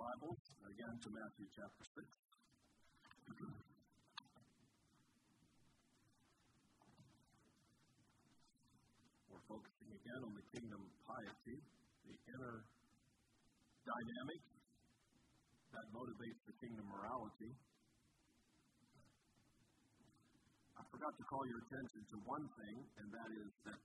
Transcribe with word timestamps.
Bibles 0.00 0.40
again 0.64 0.96
to 0.96 1.08
Matthew 1.12 1.44
chapter 1.52 1.84
6. 1.84 2.08
We're 9.28 9.44
focusing 9.44 9.92
again 9.92 10.20
on 10.24 10.32
the 10.40 10.46
kingdom 10.56 10.88
piety, 11.04 11.60
the 12.08 12.16
inner 12.32 12.64
dynamic 13.84 14.40
that 15.76 15.84
motivates 15.92 16.40
the 16.48 16.56
kingdom 16.64 16.88
morality. 16.88 17.52
I 20.80 20.82
forgot 20.88 21.12
to 21.12 21.24
call 21.28 21.44
your 21.44 21.60
attention 21.68 22.00
to 22.08 22.16
one 22.24 22.48
thing, 22.56 22.88
and 23.04 23.06
that 23.12 23.30
is 23.36 23.52
that 23.68 23.76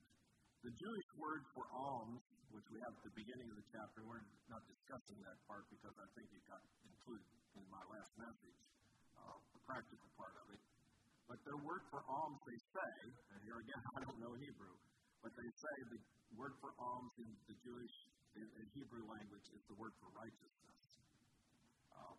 the 0.63 0.71
Jewish 0.71 1.09
word 1.19 1.41
for 1.51 1.65
alms 1.73 2.23
which 2.55 2.67
we 2.71 2.79
have 2.79 2.93
at 2.95 3.03
the 3.03 3.15
beginning 3.19 3.51
of 3.51 3.57
the 3.59 3.67
chapter. 3.75 3.99
We're 4.07 4.23
not 4.47 4.63
discussing 4.63 5.19
that 5.27 5.35
part 5.43 5.67
because 5.67 5.91
I 5.99 6.07
think 6.15 6.31
it 6.31 6.43
got 6.47 6.63
included 6.87 7.27
in 7.59 7.65
my 7.67 7.83
last 7.91 8.11
message, 8.15 8.59
uh, 9.19 9.35
the 9.51 9.61
practical 9.67 10.07
part 10.15 10.35
of 10.39 10.47
it. 10.55 10.61
But 11.27 11.41
their 11.43 11.59
word 11.59 11.83
for 11.91 12.05
alms, 12.07 12.39
they 12.47 12.59
say, 12.71 12.93
and 13.35 13.39
here 13.43 13.59
again, 13.59 13.81
I 13.97 13.99
don't 14.07 14.19
know 14.23 14.33
Hebrew, 14.39 14.75
but 15.19 15.35
they 15.35 15.49
say 15.49 15.75
the 15.91 15.99
word 16.39 16.55
for 16.63 16.71
alms 16.79 17.11
in 17.19 17.29
the 17.49 17.55
Jewish, 17.59 17.95
in, 18.39 18.45
in 18.45 18.65
Hebrew 18.71 19.03
language, 19.09 19.47
is 19.51 19.63
the 19.67 19.75
word 19.75 19.91
for 19.99 20.07
righteousness. 20.15 20.79
Uh, 21.91 22.15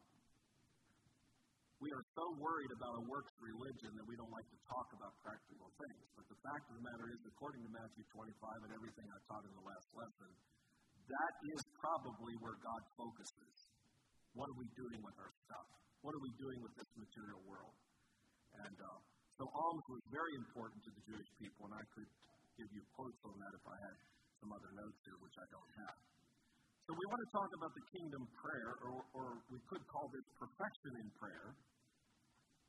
we 1.77 1.93
are 1.93 2.05
so 2.17 2.25
worried 2.41 2.73
about 2.73 2.95
a 2.97 3.03
works 3.05 3.35
religion 3.37 3.93
that 4.01 4.07
we 4.09 4.17
don't 4.17 4.33
like 4.33 4.49
to 4.49 4.59
talk 4.65 4.89
about 4.97 5.13
practical 5.21 5.69
things. 5.77 6.05
But 6.17 6.25
the 6.33 6.41
fact 6.41 6.65
of 6.73 6.75
the 6.81 6.85
matter 6.89 7.07
is, 7.13 7.21
according 7.29 7.61
to 7.69 7.71
Matthew 7.77 8.05
25 8.17 8.65
and 8.65 8.73
everything 8.73 9.07
I 9.13 9.19
taught 9.29 9.45
in 9.45 9.53
the 9.53 9.67
last 9.67 9.89
lesson, 9.93 10.31
that 11.07 11.35
is 11.53 11.61
probably 11.77 12.35
where 12.41 12.57
God 12.65 12.83
focuses. 12.97 13.57
What 14.33 14.49
are 14.49 14.59
we 14.59 14.69
doing 14.73 15.01
with 15.05 15.17
our 15.21 15.33
stuff? 15.45 15.69
What 16.01 16.17
are 16.17 16.25
we 16.25 16.33
doing 16.41 16.59
with 16.65 16.75
this 16.81 16.91
material 16.97 17.41
world? 17.45 17.77
And 18.57 18.77
uh, 18.81 18.99
so 19.37 19.45
alms 19.45 19.87
was 19.93 20.03
very 20.09 20.35
important 20.41 20.81
to 20.81 20.91
the 20.97 21.03
Jewish 21.13 21.31
people, 21.37 21.69
and 21.69 21.77
I 21.77 21.85
could 21.93 22.11
give 22.57 22.69
you 22.73 22.81
quotes 22.97 23.21
on 23.29 23.37
that 23.37 23.53
if 23.53 23.65
I 23.69 23.77
had 23.85 23.97
some 24.41 24.51
other 24.53 24.73
notes 24.81 25.01
here, 25.05 25.19
which 25.21 25.37
I 25.37 25.47
don't 25.53 25.73
have. 25.85 25.97
So 26.87 26.95
we 26.95 27.05
want 27.11 27.19
to 27.19 27.31
talk 27.35 27.51
about 27.59 27.73
the 27.75 27.85
kingdom 27.99 28.23
prayer, 28.39 28.71
or, 28.87 29.03
or 29.19 29.27
we 29.51 29.59
could 29.67 29.83
call 29.91 30.07
this 30.09 30.27
perfection 30.39 30.93
in 31.03 31.09
prayer. 31.19 31.51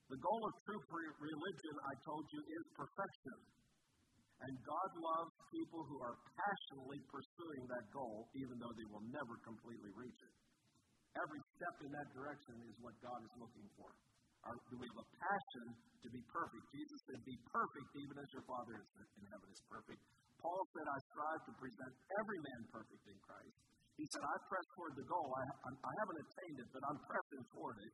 The 0.08 0.20
goal 0.24 0.42
of 0.48 0.54
true 0.64 0.84
religion, 1.20 1.76
I 1.84 1.94
told 2.08 2.26
you, 2.32 2.40
is 2.40 2.66
perfection. 2.80 3.38
And 4.38 4.54
God 4.64 4.90
loves 5.02 5.34
people 5.50 5.82
who 5.84 5.98
are 6.00 6.16
passionately 6.16 7.02
pursuing 7.10 7.64
that 7.68 7.86
goal, 7.92 8.30
even 8.38 8.56
though 8.62 8.72
they 8.78 8.88
will 8.88 9.04
never 9.10 9.36
completely 9.44 9.92
reach 9.98 10.20
it. 10.22 10.34
Every 11.18 11.42
step 11.58 11.76
in 11.82 11.92
that 11.92 12.10
direction 12.14 12.56
is 12.70 12.76
what 12.80 12.94
God 13.02 13.20
is 13.26 13.34
looking 13.42 13.68
for. 13.76 13.90
Our, 14.46 14.56
do 14.70 14.78
we 14.78 14.86
have 14.86 15.02
a 15.02 15.10
passion 15.18 15.68
to 15.76 16.08
be 16.14 16.22
perfect? 16.30 16.64
Jesus 16.70 17.00
said, 17.10 17.20
Be 17.26 17.38
perfect, 17.50 17.90
even 17.98 18.16
as 18.22 18.30
your 18.32 18.46
Father 18.46 18.78
in 18.78 19.26
heaven 19.34 19.50
is 19.50 19.62
perfect. 19.66 20.00
Paul 20.38 20.62
said, 20.78 20.86
I 20.86 20.98
strive 21.10 21.42
to 21.50 21.54
present 21.58 21.94
every 22.22 22.40
man 22.46 22.62
perfect 22.70 23.04
in 23.10 23.18
Christ. 23.26 23.58
He 23.98 24.06
said, 24.14 24.22
I 24.22 24.36
press 24.46 24.68
toward 24.78 24.94
the 24.94 25.08
goal. 25.10 25.30
I, 25.34 25.44
I 25.74 25.94
haven't 26.06 26.20
attained 26.22 26.58
it, 26.62 26.70
but 26.70 26.86
I'm 26.86 27.00
pressing 27.02 27.44
toward 27.50 27.78
it. 27.82 27.94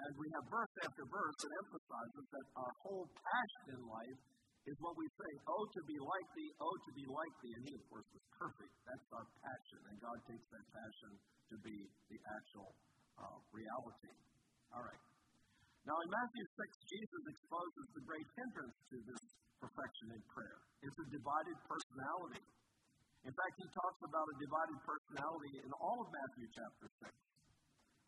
And 0.00 0.10
we 0.16 0.26
have 0.32 0.44
verse 0.48 0.74
after 0.82 1.04
verse 1.04 1.36
that 1.36 1.52
emphasizes 1.66 2.24
that 2.32 2.46
our 2.56 2.72
whole 2.80 3.06
passion 3.12 3.64
in 3.76 3.82
life 3.84 4.20
is 4.62 4.76
what 4.78 4.94
we 4.94 5.06
say, 5.18 5.32
oh, 5.50 5.64
to 5.74 5.82
be 5.90 5.98
like 5.98 6.28
thee, 6.38 6.52
oh, 6.62 6.74
to 6.86 6.90
be 6.94 7.06
like 7.10 7.34
thee. 7.42 7.54
And 7.58 7.62
he, 7.66 7.72
of 7.74 7.84
course, 7.90 8.08
was 8.14 8.24
perfect. 8.38 8.72
That's 8.86 9.08
our 9.10 9.26
passion. 9.42 9.80
And 9.90 9.96
God 9.98 10.18
takes 10.30 10.46
that 10.54 10.66
passion 10.70 11.12
to 11.50 11.56
be 11.66 11.76
the 12.08 12.18
actual 12.30 12.70
uh, 13.18 13.38
reality. 13.50 14.14
All 14.70 14.86
right. 14.86 15.02
Now, 15.82 15.98
in 15.98 16.08
Matthew 16.14 16.44
6, 16.46 16.94
Jesus 16.94 17.22
exposes 17.26 17.86
the 17.90 18.02
great 18.06 18.28
hindrance 18.38 18.78
to 18.86 18.96
this 19.02 19.22
perfection 19.58 20.14
in 20.14 20.22
prayer. 20.30 20.58
It's 20.86 20.98
a 20.98 21.08
divided 21.10 21.58
personality. 21.66 22.44
In 23.26 23.34
fact, 23.34 23.54
he 23.58 23.66
talks 23.66 24.00
about 24.06 24.26
a 24.30 24.36
divided 24.38 24.78
personality 24.86 25.52
in 25.62 25.70
all 25.82 25.98
of 26.02 26.08
Matthew 26.10 26.46
chapter 26.54 26.86
6. 27.02 27.31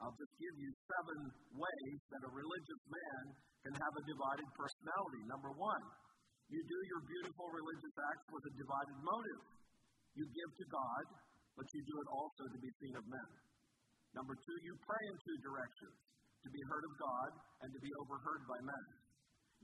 I'll 0.03 0.17
just 0.19 0.35
give 0.37 0.57
you 0.59 0.71
seven 0.91 1.19
ways 1.55 1.99
that 2.11 2.23
a 2.27 2.31
religious 2.35 2.83
man 2.91 3.23
can 3.63 3.75
have 3.79 3.95
a 3.95 4.05
divided 4.05 4.49
personality. 4.59 5.23
Number 5.31 5.53
one, 5.55 5.85
you 6.51 6.61
do 6.61 6.79
your 6.91 7.03
beautiful 7.09 7.49
religious 7.51 7.97
acts 7.97 8.27
with 8.29 8.45
a 8.45 8.53
divided 8.59 8.99
motive. 9.01 9.43
You 10.15 10.25
give 10.29 10.51
to 10.61 10.67
God, 10.69 11.05
but 11.57 11.67
you 11.73 11.81
do 11.87 11.97
it 11.97 12.09
also 12.11 12.43
to 12.53 12.59
be 12.61 12.71
seen 12.83 12.95
of 12.99 13.05
men. 13.09 13.31
Number 14.15 14.35
two, 14.39 14.59
you 14.63 14.75
pray 14.85 15.05
in 15.11 15.17
two 15.25 15.39
directions 15.43 15.97
to 16.45 16.49
be 16.53 16.63
heard 16.69 16.85
of 16.85 16.95
God 17.01 17.31
and 17.65 17.71
to 17.73 17.81
be 17.81 17.91
overheard 18.05 18.43
by 18.47 18.61
men. 18.63 18.87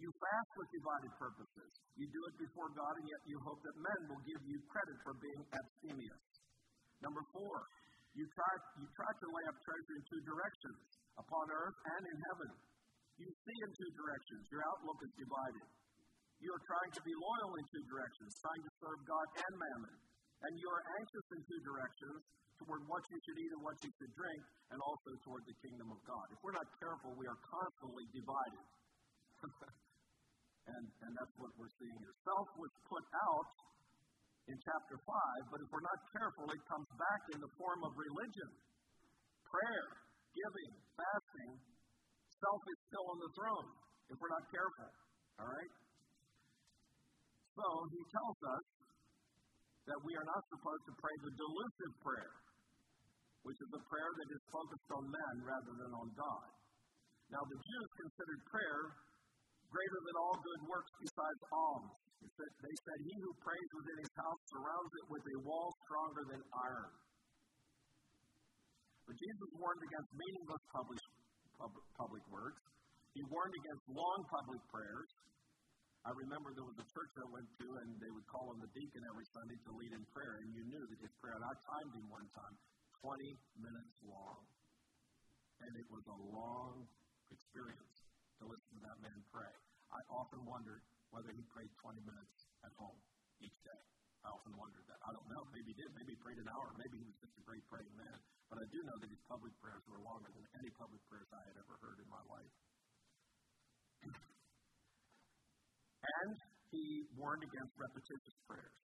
You 0.00 0.08
fast 0.16 0.50
with 0.56 0.68
divided 0.72 1.12
purposes. 1.20 1.70
You 2.00 2.08
do 2.08 2.22
it 2.32 2.36
before 2.40 2.72
God, 2.72 2.94
and 2.96 3.06
yet 3.06 3.22
you 3.28 3.36
hope 3.44 3.60
that 3.60 3.76
men 3.76 4.00
will 4.08 4.22
give 4.24 4.42
you 4.48 4.56
credit 4.72 4.96
for 5.04 5.12
being 5.20 5.42
abstemious. 5.52 6.24
Number 7.04 7.20
four, 7.36 7.68
you 8.14 8.24
try, 8.34 8.52
you 8.80 8.86
try 8.94 9.10
to 9.10 9.26
lay 9.30 9.44
up 9.46 9.58
treasure 9.62 9.94
in 9.94 10.02
two 10.10 10.22
directions, 10.26 10.80
upon 11.14 11.44
earth 11.50 11.78
and 11.98 12.02
in 12.10 12.18
heaven. 12.30 12.50
You 13.20 13.28
see 13.28 13.58
in 13.60 13.70
two 13.76 13.90
directions. 13.94 14.42
Your 14.50 14.64
outlook 14.64 14.98
is 15.04 15.12
divided. 15.14 15.66
You 16.40 16.50
are 16.56 16.64
trying 16.64 16.92
to 16.96 17.02
be 17.04 17.12
loyal 17.12 17.52
in 17.60 17.64
two 17.68 17.84
directions, 17.84 18.30
trying 18.40 18.62
to 18.64 18.72
serve 18.80 19.00
God 19.04 19.26
and 19.36 19.54
mammon. 19.60 19.96
And 20.40 20.52
you 20.56 20.68
are 20.72 20.82
anxious 20.96 21.26
in 21.36 21.40
two 21.44 21.60
directions, 21.60 22.20
toward 22.64 22.80
what 22.88 23.04
you 23.12 23.18
should 23.24 23.38
eat 23.40 23.52
and 23.56 23.62
what 23.64 23.76
you 23.84 23.90
should 23.92 24.12
drink, 24.16 24.42
and 24.72 24.78
also 24.80 25.10
toward 25.24 25.44
the 25.44 25.56
kingdom 25.64 25.88
of 25.92 26.00
God. 26.04 26.26
If 26.32 26.38
we're 26.44 26.56
not 26.56 26.68
careful, 26.80 27.12
we 27.16 27.28
are 27.28 27.40
constantly 27.44 28.06
divided. 28.12 28.64
And, 30.70 30.86
and 31.02 31.12
that's 31.18 31.34
what 31.40 31.50
we're 31.58 31.72
seeing 31.82 31.98
here. 31.98 32.14
Self 32.22 32.46
was 32.54 32.70
put 32.86 33.02
out 33.10 33.48
in 34.48 34.56
chapter 34.64 34.96
5, 34.96 35.52
but 35.52 35.58
if 35.60 35.68
we're 35.68 35.84
not 35.84 36.00
careful, 36.14 36.46
it 36.48 36.62
comes 36.70 36.88
back 36.96 37.22
in 37.34 37.38
the 37.42 37.52
form 37.60 37.80
of 37.84 37.92
religion, 37.94 38.50
prayer, 39.44 39.88
giving, 40.32 40.72
fasting. 40.96 41.52
Self 42.40 42.62
is 42.64 42.78
still 42.88 43.06
on 43.10 43.18
the 43.20 43.30
throne 43.36 43.68
if 44.08 44.16
we're 44.16 44.32
not 44.32 44.46
careful. 44.48 44.90
All 45.44 45.50
right? 45.50 45.72
So 47.52 47.66
he 47.92 48.00
tells 48.08 48.38
us 48.40 48.66
that 49.90 50.00
we 50.06 50.12
are 50.16 50.28
not 50.28 50.42
supposed 50.48 50.84
to 50.88 50.94
pray 50.96 51.14
the 51.20 51.34
delusive 51.36 51.92
prayer, 52.00 52.34
which 53.44 53.58
is 53.60 53.70
a 53.76 53.82
prayer 53.90 54.10
that 54.16 54.28
is 54.32 54.42
focused 54.48 54.90
on 54.96 55.04
men 55.10 55.34
rather 55.44 55.72
than 55.76 55.92
on 55.92 56.08
God. 56.16 56.48
Now, 57.30 57.42
the 57.46 57.58
Jews 57.60 57.90
considered 58.02 58.40
prayer 58.50 58.82
greater 59.70 60.00
than 60.02 60.16
all 60.18 60.36
good 60.42 60.62
works 60.66 60.92
besides 60.98 61.40
alms. 61.54 61.94
They 62.20 62.76
said, 62.84 62.98
He 63.00 63.14
who 63.22 63.32
prays 63.40 63.70
within 63.72 63.98
his 64.04 64.12
house 64.18 64.40
surrounds 64.52 64.92
it 65.00 65.06
with 65.08 65.24
a 65.24 65.36
wall 65.46 65.68
stronger 65.88 66.24
than 66.28 66.40
iron. 66.52 66.92
But 69.08 69.16
Jesus 69.16 69.50
warned 69.56 69.82
against 69.82 70.10
meaningless 70.14 70.64
public, 70.70 71.02
public, 71.58 71.86
public 71.96 72.24
works. 72.30 72.62
He 73.16 73.22
warned 73.26 73.56
against 73.56 73.84
long 73.90 74.20
public 74.30 74.62
prayers. 74.70 75.10
I 76.06 76.14
remember 76.16 76.54
there 76.56 76.64
was 76.64 76.80
a 76.80 76.88
church 76.88 77.12
I 77.18 77.26
went 77.28 77.48
to, 77.60 77.66
and 77.84 77.88
they 78.00 78.12
would 78.14 78.24
call 78.30 78.48
on 78.54 78.58
the 78.62 78.70
deacon 78.72 79.02
every 79.10 79.26
Sunday 79.36 79.58
to 79.68 79.70
lead 79.76 79.92
in 79.92 80.04
prayer, 80.14 80.40
and 80.40 80.48
you 80.56 80.62
knew 80.64 80.80
that 80.80 80.98
his 81.02 81.12
prayer, 81.20 81.36
and 81.36 81.44
I 81.44 81.52
timed 81.60 81.92
him 81.92 82.06
one 82.08 82.28
time, 82.32 82.54
20 83.04 83.20
minutes 83.60 83.96
long. 84.08 84.40
And 85.60 85.72
it 85.76 85.88
was 85.92 86.04
a 86.08 86.18
long 86.32 86.88
experience 87.28 87.89
to 88.40 88.48
listen 88.48 88.72
to 88.72 88.82
that 88.88 88.98
man 89.04 89.20
pray. 89.28 89.52
I 89.92 90.00
often 90.16 90.40
wondered 90.48 90.80
whether 91.12 91.28
he 91.36 91.44
prayed 91.52 91.68
20 91.84 92.00
minutes 92.08 92.36
at 92.64 92.72
home 92.80 92.96
each 93.44 93.58
day. 93.60 93.82
I 94.24 94.28
often 94.32 94.52
wondered 94.56 94.84
that. 94.84 95.00
I 95.00 95.10
don't 95.16 95.28
know. 95.32 95.42
Maybe 95.52 95.72
he 95.72 95.76
did. 95.80 95.90
Maybe 95.96 96.12
he 96.12 96.20
prayed 96.20 96.40
an 96.40 96.48
hour. 96.52 96.68
Maybe 96.76 96.96
he 97.00 97.06
was 97.08 97.16
just 97.20 97.36
a 97.40 97.44
great 97.44 97.64
praying 97.72 97.92
man. 97.96 98.18
But 98.52 98.60
I 98.60 98.66
do 98.68 98.78
know 98.84 98.96
that 99.00 99.08
his 99.08 99.22
public 99.28 99.52
prayers 99.60 99.84
were 99.88 100.00
longer 100.04 100.28
than 100.32 100.44
any 100.60 100.70
public 100.76 101.00
prayers 101.08 101.28
I 101.32 101.40
had 101.48 101.56
ever 101.56 101.74
heard 101.80 101.98
in 102.00 102.08
my 102.12 102.20
life. 102.28 102.54
and 106.20 106.36
he 106.68 106.84
warned 107.16 107.44
against 107.44 107.72
repetitious 107.80 108.36
prayers. 108.44 108.80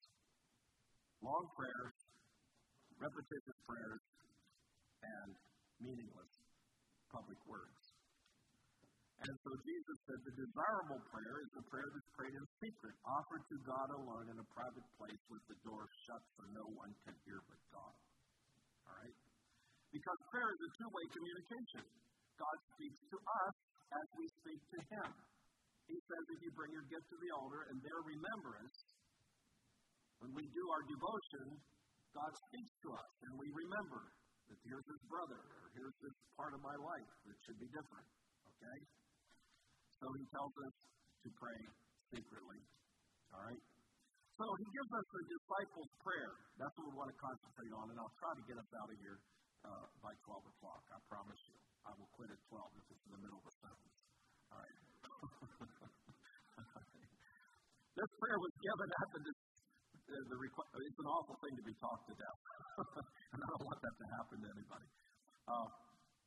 Long 1.20 1.46
prayers, 1.56 1.96
repetitious 2.96 3.60
prayers, 3.68 4.04
and 5.04 5.32
meaningless 5.84 6.34
public 7.12 7.40
words. 7.44 7.85
And 9.24 9.32
so 9.32 9.52
Jesus 9.64 9.98
said 10.06 10.20
the 10.28 10.36
desirable 10.36 11.02
prayer 11.08 11.38
is 11.40 11.52
a 11.56 11.64
prayer 11.72 11.90
that's 11.96 12.12
prayed 12.20 12.36
in 12.36 12.46
secret, 12.60 12.96
offered 13.08 13.44
to 13.48 13.58
God 13.64 13.90
alone 13.96 14.28
in 14.28 14.38
a 14.38 14.48
private 14.52 14.88
place 15.00 15.24
with 15.32 15.44
the 15.48 15.58
door 15.64 15.88
shut 16.06 16.22
so 16.36 16.42
no 16.52 16.66
one 16.76 16.92
can 17.08 17.16
hear 17.24 17.40
but 17.48 17.62
God. 17.72 17.96
All 18.86 18.96
right? 19.00 19.18
Because 19.96 20.20
prayer 20.30 20.52
is 20.52 20.62
a 20.68 20.72
two 20.76 20.90
way 20.92 21.06
communication. 21.16 21.84
God 22.36 22.58
speaks 22.76 23.00
to 23.16 23.18
us 23.18 23.56
as 23.96 24.08
we 24.20 24.26
speak 24.44 24.60
to 24.60 24.80
Him. 24.92 25.10
He 25.88 25.98
says 26.02 26.24
if 26.36 26.40
you 26.44 26.52
bring 26.52 26.74
your 26.76 26.88
gift 26.92 27.08
to 27.08 27.18
the 27.22 27.32
altar 27.40 27.62
and 27.72 27.78
their 27.80 28.02
remembrance, 28.04 28.76
when 30.20 30.32
we 30.36 30.44
do 30.52 30.64
our 30.76 30.84
devotion, 30.90 31.46
God 32.12 32.32
speaks 32.52 32.74
to 32.84 32.88
us 32.96 33.10
and 33.28 33.34
we 33.40 33.48
remember 33.54 34.02
that 34.50 34.60
here's 34.66 34.86
his 34.86 35.02
brother, 35.10 35.42
or 35.42 35.66
here's 35.74 35.98
this 36.06 36.16
part 36.38 36.54
of 36.54 36.62
my 36.62 36.78
life 36.78 37.12
that 37.26 37.38
should 37.46 37.58
be 37.58 37.70
different. 37.74 38.08
Okay? 38.56 38.78
So 40.00 40.08
he 40.12 40.24
tells 40.32 40.54
us 40.60 40.76
to 41.24 41.30
pray 41.40 41.60
secretly. 42.12 42.60
All 43.32 43.42
right? 43.42 43.62
So 44.36 44.46
he 44.60 44.68
gives 44.68 44.92
us 44.92 45.06
the 45.16 45.24
disciples' 45.32 45.94
prayer. 46.04 46.34
That's 46.60 46.76
what 46.76 46.92
we 46.92 46.96
want 47.00 47.08
to 47.08 47.20
concentrate 47.24 47.72
on, 47.72 47.88
and 47.88 47.98
I'll 48.04 48.18
try 48.20 48.36
to 48.36 48.44
get 48.44 48.60
us 48.60 48.68
out 48.76 48.92
of 48.92 48.98
here 49.00 49.16
uh, 49.64 49.88
by 50.04 50.12
12 50.28 50.52
o'clock. 50.52 50.84
I 50.92 51.00
promise 51.08 51.40
you. 51.48 51.56
I 51.88 51.96
will 51.96 52.12
quit 52.18 52.28
at 52.28 52.42
12 52.52 52.60
if 52.76 52.86
it's 52.92 53.04
in 53.08 53.12
the 53.16 53.22
middle 53.24 53.40
of 53.40 53.48
a 53.48 53.56
sentence. 53.64 53.96
All 54.52 54.60
right. 54.60 54.78
this 57.96 58.12
prayer 58.20 58.40
was 58.44 58.54
given 58.60 58.90
at 58.92 59.08
the, 59.16 59.20
the, 59.24 60.18
the 60.36 60.38
request. 60.38 60.68
It's 60.84 61.00
an 61.00 61.10
awful 61.16 61.40
thing 61.40 61.56
to 61.56 61.64
be 61.64 61.76
talked 61.80 62.12
to 62.12 62.16
death, 62.20 62.40
and 63.32 63.40
I 63.40 63.48
don't 63.56 63.64
want 63.64 63.80
that 63.80 63.96
to 63.96 64.06
happen 64.20 64.44
to 64.44 64.50
anybody. 64.52 64.88
Uh, 65.48 65.68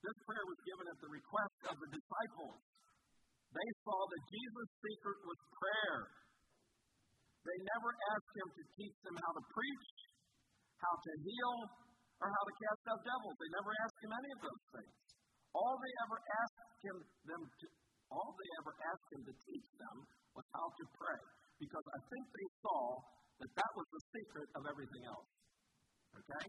this 0.00 0.16
prayer 0.24 0.46
was 0.48 0.56
given 0.64 0.88
at 0.88 0.96
the 1.02 1.10
request 1.10 1.58
of 1.68 1.76
the 1.76 1.88
disciples. 1.92 2.56
They 3.48 3.70
saw 3.84 3.98
that 3.98 4.22
Jesus' 4.28 4.72
secret 4.84 5.18
was 5.24 5.38
prayer. 5.56 5.98
They 7.48 7.58
never 7.64 7.90
asked 8.12 8.34
him 8.36 8.48
to 8.52 8.62
teach 8.76 8.96
them 9.08 9.16
how 9.16 9.32
to 9.32 9.44
preach, 9.48 9.88
how 10.84 10.94
to 10.94 11.12
heal, 11.24 11.56
or 12.20 12.28
how 12.28 12.44
to 12.44 12.54
cast 12.60 12.82
out 12.92 13.00
devils. 13.06 13.36
They 13.40 13.52
never 13.56 13.72
asked 13.72 14.00
him 14.04 14.12
any 14.12 14.30
of 14.36 14.40
those 14.44 14.64
things. 14.76 14.96
All 15.56 15.74
they 15.80 15.94
ever 16.04 16.18
asked 16.20 16.80
him 16.84 16.96
them 17.24 17.42
to 17.42 17.66
all 18.08 18.32
they 18.32 18.50
ever 18.64 18.72
asked 18.88 19.08
him 19.12 19.22
to 19.28 19.34
teach 19.36 19.68
them 19.76 19.96
was 20.32 20.46
how 20.56 20.68
to 20.72 20.84
pray. 20.96 21.20
Because 21.60 21.86
I 21.92 22.00
think 22.08 22.24
they 22.24 22.48
saw 22.64 22.80
that 23.44 23.52
that 23.52 23.72
was 23.76 23.86
the 23.92 24.02
secret 24.16 24.48
of 24.56 24.62
everything 24.64 25.04
else. 25.04 25.28
Okay? 26.16 26.44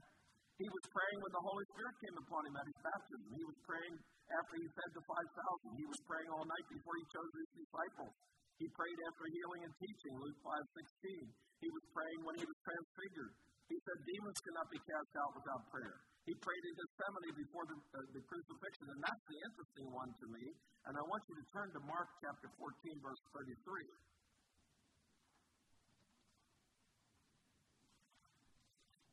He 0.60 0.68
was 0.68 0.86
praying 0.92 1.20
when 1.24 1.32
the 1.32 1.46
Holy 1.48 1.66
Spirit 1.72 1.96
came 2.04 2.18
upon 2.20 2.42
him 2.44 2.56
at 2.60 2.68
his 2.68 2.80
baptism. 2.84 3.28
He 3.32 3.44
was 3.48 3.58
praying 3.64 3.96
after 4.28 4.54
he 4.60 4.68
fed 4.76 4.92
the 4.92 5.04
5,000. 5.08 5.80
He 5.80 5.88
was 5.88 6.00
praying 6.04 6.30
all 6.36 6.44
night 6.44 6.68
before 6.68 6.96
he 7.00 7.06
chose 7.16 7.32
his 7.32 7.50
disciples. 7.64 8.14
He 8.60 8.68
prayed 8.76 9.00
after 9.08 9.24
healing 9.32 9.62
and 9.64 9.74
teaching, 9.80 10.14
Luke 10.20 10.40
5.16. 10.44 11.32
He 11.64 11.70
was 11.72 11.86
praying 11.96 12.20
when 12.28 12.36
he 12.36 12.44
was 12.44 12.60
transfigured. 12.68 13.34
He 13.72 13.78
said 13.88 13.98
demons 14.04 14.40
cannot 14.44 14.68
be 14.68 14.80
cast 14.84 15.14
out 15.16 15.32
without 15.40 15.64
prayer. 15.72 15.98
He 16.28 16.36
prayed 16.44 16.64
in 16.68 16.74
Gethsemane 16.76 17.34
before 17.40 17.66
the, 17.72 17.78
uh, 17.80 18.04
the 18.12 18.22
crucifixion, 18.28 18.88
and 18.92 19.00
that's 19.00 19.26
the 19.32 19.40
interesting 19.48 19.88
one 19.96 20.12
to 20.12 20.26
me. 20.28 20.44
And 20.92 20.94
I 21.00 21.04
want 21.08 21.24
you 21.32 21.40
to 21.40 21.46
turn 21.56 21.72
to 21.72 21.82
Mark 21.88 22.12
chapter 22.20 22.52
14, 22.60 23.00
verse 23.00 23.22
33. 23.32 23.56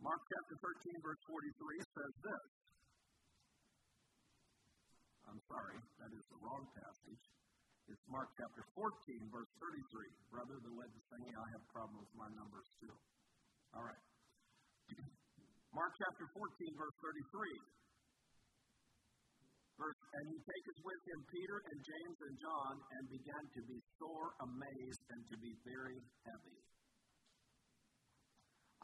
Mark 0.07 0.23
chapter 0.31 0.55
13, 0.63 1.03
verse 1.03 1.19
43 1.27 1.83
says 1.83 2.15
this. 2.23 2.47
I'm 5.27 5.43
sorry, 5.51 5.79
that 5.99 6.15
is 6.15 6.23
the 6.31 6.39
wrong 6.47 6.63
passage. 6.79 7.25
It's 7.91 8.07
Mark 8.07 8.31
chapter 8.39 8.63
14, 8.79 8.87
verse 9.35 9.51
33. 9.59 10.31
Brother, 10.31 10.63
the 10.63 10.71
led 10.79 10.95
to 10.95 11.03
singing, 11.11 11.35
I 11.35 11.49
have 11.59 11.65
problems 11.75 12.07
with 12.07 12.23
my 12.23 12.31
numbers 12.39 12.71
too. 12.79 12.95
All 13.75 13.83
right. 13.83 14.03
Mark 15.75 15.91
chapter 15.99 16.31
14, 16.39 16.55
verse 16.79 16.97
33. 17.03 17.51
Verse, 19.75 20.01
and 20.23 20.25
he 20.31 20.39
taketh 20.39 20.81
with 20.87 21.03
him 21.03 21.19
Peter 21.35 21.59
and 21.67 21.79
James 21.83 22.19
and 22.31 22.35
John 22.39 22.75
and 22.95 23.03
began 23.11 23.45
to 23.59 23.61
be 23.67 23.79
sore 23.99 24.39
amazed 24.39 25.03
and 25.11 25.21
to 25.35 25.37
be 25.43 25.51
very 25.67 25.99
heavy. 26.31 26.76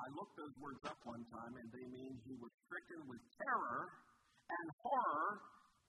I 0.02 0.08
looked 0.19 0.34
those 0.34 0.56
words 0.58 0.82
up 0.82 0.99
one 1.06 1.22
time, 1.31 1.54
and 1.54 1.69
they 1.70 1.87
mean 1.87 2.10
he 2.26 2.34
was 2.43 2.50
stricken 2.66 3.06
with 3.06 3.22
terror 3.38 3.87
and 4.50 4.66
horror 4.82 5.31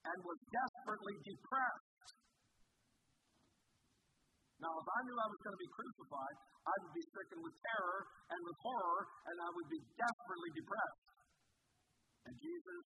and 0.06 0.16
was 0.22 0.38
desperately 0.54 1.16
depressed. 1.26 2.14
Now, 4.62 4.70
if 4.70 4.86
I 4.86 4.98
knew 5.02 5.18
I 5.18 5.28
was 5.34 5.40
going 5.42 5.56
to 5.58 5.64
be 5.66 5.72
crucified, 5.74 6.36
I 6.62 6.74
would 6.78 6.94
be 6.94 7.04
stricken 7.10 7.38
with 7.42 7.54
terror 7.58 7.98
and 8.30 8.40
with 8.46 8.58
horror, 8.62 9.00
and 9.26 9.36
I 9.42 9.50
would 9.50 9.68
be 9.68 9.80
desperately 9.98 10.50
depressed. 10.62 11.04
And 12.30 12.34
Jesus 12.38 12.84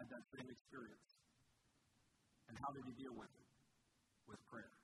had 0.00 0.06
that 0.08 0.24
same 0.32 0.48
experience. 0.48 1.08
And 2.48 2.54
how 2.56 2.70
did 2.72 2.84
he 2.88 2.94
deal 3.04 3.14
with 3.20 3.30
it? 3.30 3.48
With 4.32 4.40
prayer. 4.48 4.74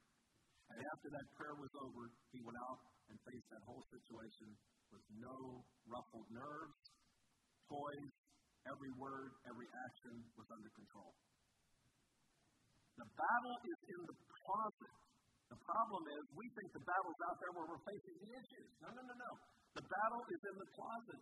And 0.71 0.79
after 0.93 1.09
that 1.09 1.27
prayer 1.41 1.57
was 1.57 1.73
over, 1.81 2.05
he 2.37 2.39
went 2.45 2.59
out 2.69 2.85
and 3.09 3.17
faced 3.25 3.49
that 3.49 3.65
whole 3.65 3.83
situation 3.91 4.49
with 4.97 5.05
no 5.21 5.61
ruffled 5.85 6.29
nerves, 6.33 6.81
poised, 7.69 8.17
every 8.65 8.93
word, 8.97 9.29
every 9.45 9.69
action 9.69 10.15
was 10.41 10.49
under 10.49 10.73
control. 10.73 11.13
The 12.97 13.09
battle 13.13 13.57
is 13.61 13.79
in 13.93 14.01
the 14.09 14.17
closet. 14.17 14.95
The 15.53 15.61
problem 15.61 16.03
is 16.17 16.21
we 16.33 16.49
think 16.57 16.69
the 16.73 16.85
battle's 16.89 17.21
out 17.29 17.37
there 17.45 17.53
where 17.53 17.69
we're 17.69 17.85
facing 17.85 18.17
the 18.25 18.31
issues. 18.41 18.69
No, 18.81 18.89
no, 18.89 19.03
no, 19.05 19.15
no. 19.21 19.33
The 19.77 19.85
battle 19.85 20.25
is 20.33 20.41
in 20.49 20.57
the 20.65 20.69
closet. 20.73 21.21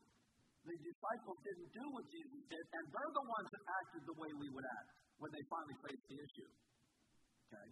The 0.64 0.76
disciples 0.80 1.38
didn't 1.44 1.70
do 1.74 1.84
what 1.92 2.06
Jesus 2.08 2.42
did, 2.46 2.64
and 2.78 2.84
they're 2.88 3.14
the 3.18 3.26
ones 3.26 3.48
that 3.52 3.62
acted 3.82 4.02
the 4.06 4.16
way 4.16 4.30
we 4.38 4.48
would 4.54 4.64
act 4.64 4.90
when 5.18 5.34
they 5.34 5.44
finally 5.50 5.76
faced 5.82 6.06
the 6.08 6.18
issue. 6.22 6.50
Okay? 7.50 7.68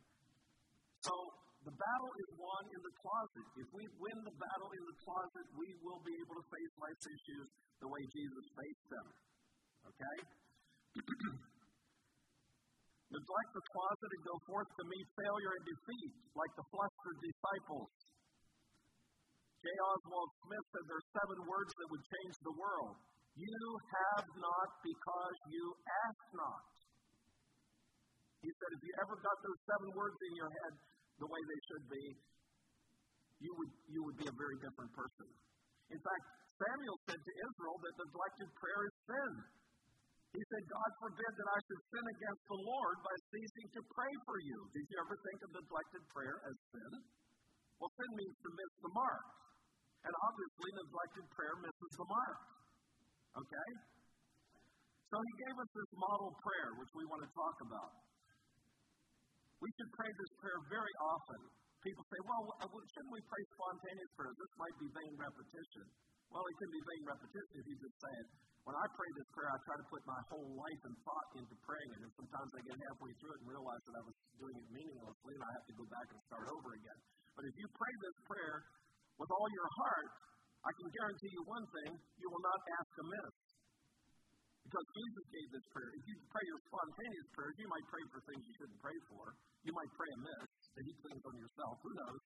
So 1.07 1.15
the 1.63 1.75
battle 1.79 2.13
is 2.19 2.31
won 2.35 2.63
in 2.75 2.81
the 2.83 2.95
closet. 2.99 3.47
If 3.55 3.69
we 3.71 3.87
win 4.03 4.19
the 4.27 4.35
battle 4.35 4.71
in 4.75 4.83
the 4.83 4.99
closet, 5.07 5.47
we 5.55 5.69
will 5.79 6.03
be 6.03 6.15
able 6.19 6.35
to 6.43 6.47
face 6.51 6.73
life's 6.83 7.07
issues 7.07 7.47
the 7.79 7.87
way 7.87 8.03
Jesus 8.11 8.47
faced 8.59 8.87
them. 8.91 9.07
Okay? 9.87 10.19
Neglect 13.15 13.51
the 13.55 13.65
closet 13.71 14.11
and 14.11 14.23
go 14.27 14.37
forth 14.49 14.71
to 14.75 14.83
meet 14.89 15.07
failure 15.15 15.53
and 15.55 15.65
defeat, 15.69 16.13
like 16.35 16.53
the 16.59 16.67
flustered 16.73 17.19
disciples. 17.23 17.93
J. 19.63 19.67
Oswald 19.71 20.31
Smith 20.43 20.67
said 20.75 20.85
there 20.91 20.99
are 20.99 21.11
seven 21.15 21.39
words 21.47 21.71
that 21.79 21.89
would 21.95 22.03
change 22.03 22.35
the 22.43 22.57
world. 22.59 22.99
You 23.39 23.63
have 23.79 24.27
not 24.35 24.69
because 24.83 25.37
you 25.47 25.65
ask 25.87 26.23
not. 26.35 26.67
He 28.43 28.51
said 28.51 28.71
if 28.75 28.83
you 28.83 28.93
ever 29.07 29.15
got 29.23 29.39
those 29.47 29.61
seven 29.71 29.89
words 29.95 30.19
in 30.19 30.35
your 30.35 30.51
head, 30.51 30.75
the 31.23 31.31
way 31.31 31.43
they 31.47 31.61
should 31.71 31.87
be, 31.87 32.05
you 33.39 33.53
would, 33.55 33.73
you 33.87 34.01
would 34.03 34.19
be 34.19 34.27
a 34.27 34.35
very 34.35 34.59
different 34.59 34.91
person. 34.91 35.29
In 35.95 36.01
fact, 36.03 36.25
Samuel 36.59 36.99
said 37.07 37.21
to 37.23 37.33
Israel 37.47 37.77
that 37.79 37.95
neglected 38.03 38.49
prayer 38.59 38.83
is 38.91 38.95
sin. 39.07 39.33
He 40.33 40.43
said, 40.49 40.63
God 40.65 40.91
forbid 40.99 41.33
that 41.37 41.49
I 41.53 41.59
should 41.69 41.83
sin 41.93 42.07
against 42.09 42.43
the 42.49 42.61
Lord 42.65 42.97
by 43.05 43.15
ceasing 43.31 43.69
to 43.77 43.81
pray 43.93 44.13
for 44.25 44.39
you. 44.41 44.59
Did 44.73 44.85
you 44.89 44.97
ever 44.99 45.17
think 45.21 45.39
of 45.45 45.51
neglected 45.53 46.03
prayer 46.09 46.39
as 46.49 46.57
sin? 46.73 46.93
Well, 47.77 47.93
sin 47.93 48.11
means 48.17 48.37
to 48.41 48.51
miss 48.57 48.73
the 48.81 48.93
mark. 48.97 49.25
And 50.03 50.15
obviously, 50.27 50.71
neglected 50.73 51.25
prayer 51.37 51.57
misses 51.63 51.93
the 52.01 52.09
mark. 52.09 52.39
Okay? 53.39 53.71
So 55.13 55.17
he 55.21 55.33
gave 55.45 55.57
us 55.61 55.71
this 55.77 55.91
model 56.01 56.31
prayer, 56.41 56.71
which 56.81 56.93
we 56.97 57.05
want 57.07 57.23
to 57.23 57.31
talk 57.37 57.57
about. 57.69 57.93
We 59.63 59.71
should 59.79 59.91
pray 59.95 60.11
this 60.11 60.33
prayer 60.43 60.61
very 60.75 60.95
often. 61.07 61.41
People 61.87 62.03
say, 62.11 62.21
well, 62.27 62.43
uh, 62.59 62.67
shouldn't 62.67 63.15
we 63.15 63.23
pray 63.23 63.43
spontaneous 63.55 64.13
prayers? 64.19 64.35
This 64.35 64.55
might 64.59 64.77
be 64.83 64.89
vain 64.91 65.15
repetition. 65.15 65.87
Well, 66.35 66.43
it 66.43 66.57
can 66.59 66.71
be 66.75 66.83
vain 66.83 67.03
repetition 67.07 67.53
if 67.63 67.65
you 67.71 67.77
just 67.79 67.97
say 68.03 68.15
it. 68.27 68.29
When 68.63 68.79
I 68.79 68.87
pray 68.95 69.11
this 69.19 69.31
prayer, 69.35 69.51
I 69.51 69.59
try 69.67 69.77
to 69.79 69.87
put 69.91 70.03
my 70.07 70.21
whole 70.31 70.51
life 70.55 70.83
and 70.87 70.95
thought 71.03 71.29
into 71.39 71.55
praying 71.63 71.91
it. 71.95 72.01
And 72.03 72.13
sometimes 72.15 72.51
I 72.55 72.61
get 72.63 72.75
halfway 72.75 73.13
through 73.19 73.35
it 73.35 73.41
and 73.43 73.49
realize 73.51 73.83
that 73.87 73.97
I 73.99 74.03
was 74.07 74.17
doing 74.39 74.57
it 74.59 74.67
meaninglessly 74.71 75.33
and 75.35 75.43
I 75.43 75.51
have 75.55 75.67
to 75.67 75.75
go 75.79 75.87
back 75.91 76.07
and 76.11 76.21
start 76.27 76.47
over 76.47 76.71
again. 76.79 76.99
But 77.39 77.45
if 77.47 77.55
you 77.59 77.67
pray 77.75 77.95
this 78.03 78.19
prayer 78.27 78.57
with 79.19 79.31
all 79.31 79.49
your 79.51 79.71
heart, 79.83 80.11
I 80.63 80.71
can 80.79 80.89
guarantee 80.95 81.31
you 81.35 81.43
one 81.47 81.67
thing 81.71 81.91
you 82.19 82.29
will 82.31 82.45
not 82.47 82.61
ask 82.83 82.91
amiss. 83.03 83.35
Because 84.63 84.87
Jesus 84.95 85.25
gave 85.27 85.49
this 85.59 85.67
prayer. 85.75 85.91
If 85.91 86.05
you 86.07 86.12
spontaneous 86.83 87.29
prayers, 87.31 87.55
you 87.63 87.71
might 87.71 87.87
pray 87.87 88.05
for 88.11 88.19
things 88.27 88.43
you 88.43 88.55
shouldn't 88.59 88.83
pray 88.83 88.99
for. 89.07 89.25
You 89.63 89.71
might 89.71 89.93
pray 89.95 90.11
amiss, 90.19 90.51
that 90.75 90.83
He 90.83 90.93
cleans 90.99 91.23
on 91.23 91.35
yourself. 91.39 91.79
Who 91.79 91.93
knows? 91.95 92.21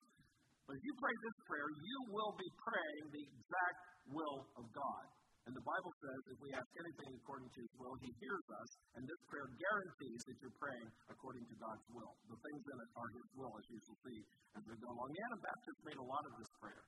But 0.65 0.73
if 0.81 0.83
you 0.83 0.93
pray 0.97 1.13
this 1.13 1.37
prayer, 1.45 1.69
you 1.77 1.97
will 2.09 2.33
be 2.33 2.49
praying 2.65 3.03
the 3.13 3.23
exact 3.37 3.81
will 4.09 4.39
of 4.57 4.65
God. 4.73 5.05
And 5.45 5.53
the 5.53 5.63
Bible 5.63 5.93
says 6.01 6.19
if 6.33 6.39
we 6.41 6.49
ask 6.57 6.69
anything 6.75 7.11
according 7.21 7.47
to 7.53 7.59
His 7.61 7.73
will, 7.77 7.95
He 8.01 8.09
hears 8.17 8.47
us. 8.49 8.69
And 8.97 9.05
this 9.05 9.21
prayer 9.29 9.47
guarantees 9.47 10.21
that 10.25 10.37
you're 10.41 10.57
praying 10.57 10.89
according 11.07 11.45
to 11.47 11.55
God's 11.61 11.85
will. 11.93 12.13
The 12.27 12.35
things 12.41 12.63
in 12.65 12.77
it 12.81 12.91
are 12.97 13.09
His 13.13 13.27
will, 13.37 13.53
as 13.61 13.65
you 13.69 13.79
shall 13.85 13.99
see 14.09 14.19
as 14.57 14.63
we 14.65 14.75
go 14.81 14.89
along. 14.89 15.07
The 15.13 15.21
Anabaptists 15.21 15.83
made 15.85 15.99
a 16.01 16.07
lot 16.09 16.23
of 16.25 16.33
this 16.41 16.51
prayer. 16.57 16.83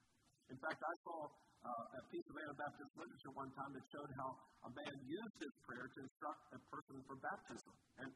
In 0.49 0.57
fact, 0.57 0.81
I 0.81 0.95
saw 1.05 1.17
uh, 1.61 1.99
a 1.99 2.01
piece 2.09 2.25
of 2.25 2.35
Anabaptist 2.41 2.91
literature 2.97 3.33
one 3.37 3.51
time 3.53 3.71
that 3.77 3.85
showed 3.93 4.11
how 4.17 4.29
a 4.65 4.71
man 4.73 4.95
used 5.05 5.35
this 5.37 5.55
prayer 5.61 5.85
to 5.85 5.99
instruct 6.01 6.41
a 6.57 6.59
person 6.73 6.97
for 7.05 7.15
baptism. 7.21 7.73
And 8.01 8.09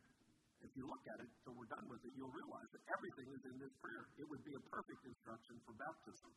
if 0.66 0.72
you 0.74 0.90
look 0.90 1.04
at 1.14 1.18
it 1.22 1.30
till 1.46 1.54
we're 1.54 1.70
done 1.70 1.86
with 1.92 2.02
it, 2.02 2.12
you'll 2.18 2.34
realize 2.34 2.70
that 2.74 2.84
everything 2.90 3.28
is 3.38 3.44
in 3.54 3.56
this 3.62 3.74
prayer. 3.84 4.04
It 4.18 4.26
would 4.26 4.42
be 4.42 4.56
a 4.58 4.64
perfect 4.72 5.02
instruction 5.06 5.56
for 5.68 5.74
baptism. 5.78 6.32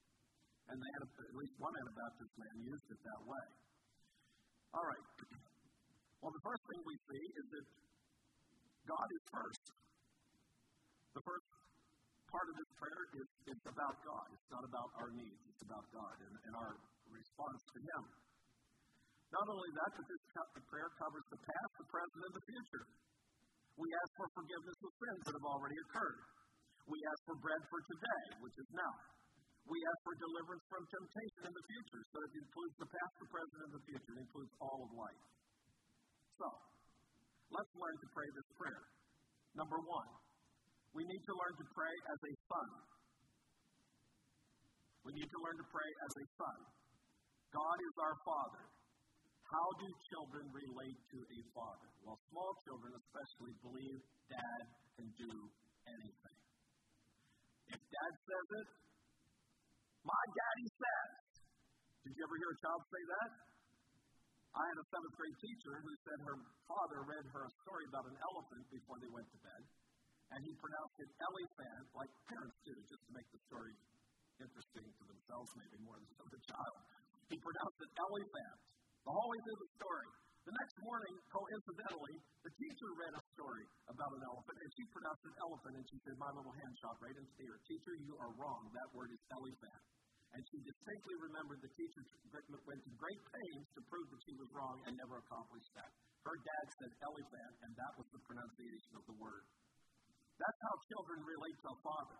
And 0.66 0.76
they 0.82 0.92
at 0.98 1.34
least 1.38 1.54
one 1.62 1.72
Anabaptist 1.78 2.32
man 2.36 2.56
used 2.60 2.88
it 2.92 3.00
that 3.00 3.22
way. 3.24 3.46
All 4.76 4.86
right. 4.86 5.06
Well, 6.24 6.32
the 6.32 6.48
first 6.48 6.64
thing 6.66 6.80
we 6.82 6.96
see 7.06 7.24
is 7.38 7.46
that 7.54 7.66
God 8.88 9.06
is 9.14 9.22
first. 9.30 9.64
The 11.12 11.22
first 11.22 11.55
part 12.36 12.52
of 12.52 12.56
this 12.60 12.72
prayer 12.76 13.02
is 13.16 13.26
it's 13.48 13.64
about 13.64 13.96
God. 14.04 14.26
It's 14.28 14.50
not 14.52 14.64
about 14.68 14.90
our 15.00 15.08
needs. 15.16 15.40
It's 15.48 15.64
about 15.64 15.88
God 15.88 16.16
and, 16.20 16.34
and 16.36 16.52
our 16.52 16.72
response 17.08 17.60
to 17.64 17.78
Him. 17.80 18.02
Not 19.32 19.46
only 19.48 19.70
that, 19.72 19.90
but 19.96 20.04
this 20.04 20.22
prayer 20.68 20.90
covers 21.00 21.24
the 21.32 21.40
past, 21.40 21.72
the 21.80 21.88
present, 21.88 22.20
and 22.28 22.34
the 22.36 22.44
future. 22.44 22.84
We 23.80 23.88
ask 23.88 24.10
for 24.20 24.28
forgiveness 24.36 24.78
of 24.84 24.92
sins 25.00 25.20
that 25.24 25.34
have 25.40 25.48
already 25.48 25.78
occurred. 25.88 26.20
We 26.86 26.98
ask 27.08 27.20
for 27.24 27.36
bread 27.40 27.62
for 27.72 27.80
today, 27.88 28.24
which 28.44 28.56
is 28.60 28.68
now. 28.76 28.94
We 29.66 29.78
ask 29.80 29.98
for 30.06 30.14
deliverance 30.20 30.64
from 30.70 30.82
temptation 30.92 31.40
in 31.50 31.52
the 31.56 31.64
future. 31.66 32.02
So 32.12 32.16
it 32.20 32.32
includes 32.36 32.74
the 32.78 32.88
past, 32.92 33.12
the 33.18 33.28
present, 33.32 33.60
and 33.64 33.72
the 33.80 33.84
future. 33.88 34.12
It 34.12 34.20
includes 34.28 34.52
all 34.60 34.78
of 34.86 34.90
life. 34.92 35.24
So, 36.36 36.48
let's 37.48 37.72
learn 37.74 37.96
to 37.96 38.08
pray 38.12 38.28
this 38.30 38.48
prayer. 38.60 38.84
Number 39.56 39.80
one, 39.82 40.08
we 40.96 41.04
need 41.04 41.24
to 41.28 41.34
learn 41.36 41.54
to 41.60 41.66
pray 41.76 41.94
as 42.08 42.20
a 42.24 42.32
son. 42.48 42.68
We 45.04 45.12
need 45.12 45.28
to 45.28 45.40
learn 45.44 45.56
to 45.60 45.68
pray 45.68 45.90
as 46.08 46.12
a 46.16 46.26
son. 46.40 46.58
God 47.52 47.76
is 47.84 47.94
our 48.00 48.16
Father. 48.24 48.64
How 49.46 49.68
do 49.78 49.86
children 50.10 50.44
relate 50.50 50.98
to 50.98 51.18
a 51.22 51.40
father? 51.54 51.88
Well, 52.02 52.18
small 52.34 52.50
children 52.66 52.98
especially 52.98 53.54
believe 53.62 53.98
dad 54.26 54.62
can 54.98 55.06
do 55.14 55.32
anything. 55.86 56.38
If 57.70 57.78
dad 57.78 58.12
says 58.26 58.48
it, 58.58 58.68
my 60.02 60.24
daddy 60.34 60.66
says. 60.66 61.10
Did 62.02 62.12
you 62.18 62.22
ever 62.26 62.36
hear 62.42 62.50
a 62.50 62.58
child 62.58 62.82
say 62.90 63.02
that? 63.06 63.30
I 64.50 64.64
had 64.66 64.78
a 64.82 64.86
seventh 64.90 65.14
grade 65.14 65.38
teacher 65.38 65.74
who 65.78 65.92
said 66.02 66.18
her 66.26 66.36
father 66.66 67.00
read 67.06 67.26
her 67.30 67.42
a 67.46 67.52
story 67.62 67.84
about 67.86 68.06
an 68.10 68.18
elephant 68.18 68.64
before 68.72 68.98
they 68.98 69.10
went 69.14 69.28
to 69.30 69.38
bed, 69.46 69.62
and 70.32 70.40
he 70.42 70.52
pronounced 70.58 70.98
it 70.98 71.10
elephant, 71.22 71.84
like 71.94 72.12
parents 72.30 72.58
do, 72.66 72.74
just 72.86 73.02
to 73.06 73.12
make 73.14 73.28
the 73.30 73.40
story 73.46 73.74
interesting 74.42 74.86
to 74.86 75.04
themselves, 75.06 75.48
maybe 75.56 75.78
more 75.86 75.96
than 75.96 76.08
to 76.12 76.26
the 76.28 76.42
child. 76.50 76.80
He 77.30 77.36
pronounced 77.38 77.80
it 77.82 77.90
elephant 77.96 78.56
the 79.06 79.12
whole 79.14 79.28
way 79.30 79.40
through 79.46 79.60
the 79.62 79.70
story. 79.78 80.10
The 80.46 80.54
next 80.54 80.76
morning, 80.78 81.14
coincidentally, 81.26 82.16
the 82.46 82.52
teacher 82.54 82.88
read 83.02 83.14
a 83.18 83.22
story 83.34 83.66
about 83.90 84.14
an 84.14 84.22
elephant, 84.30 84.56
and 84.62 84.70
she 84.78 84.84
pronounced 84.94 85.26
it 85.26 85.34
elephant, 85.42 85.74
and 85.74 85.86
she 85.90 85.98
said, 86.06 86.14
My 86.22 86.30
little 86.30 86.54
hand 86.54 86.74
shot 86.78 86.94
right 87.02 87.18
into 87.18 87.34
the 87.34 87.50
ear. 87.50 87.58
Teacher, 87.66 87.94
you 87.98 88.14
are 88.22 88.30
wrong. 88.38 88.62
That 88.70 88.94
word 88.94 89.10
is 89.10 89.22
elephant. 89.34 89.82
And 90.34 90.42
she 90.52 90.58
distinctly 90.62 91.16
remembered 91.18 91.58
the 91.64 91.72
teacher 91.74 92.02
went 92.66 92.82
to 92.82 92.92
great 92.98 93.22
pains 93.30 93.64
to 93.74 93.80
prove 93.90 94.06
that 94.10 94.22
she 94.26 94.34
was 94.38 94.50
wrong 94.54 94.76
and 94.86 94.92
never 94.98 95.22
accomplished 95.22 95.70
that. 95.78 95.90
Her 96.26 96.36
dad 96.36 96.66
said 96.78 96.92
elephant, 96.98 97.54
and 97.62 97.72
that 97.78 97.92
was 97.94 98.06
the 98.10 98.22
pronunciation 98.26 98.92
of 98.98 99.04
the 99.06 99.16
word. 99.22 99.46
That's 100.36 100.60
how 100.60 100.74
children 100.92 101.18
relate 101.24 101.58
to 101.64 101.68
a 101.72 101.78
father. 101.80 102.18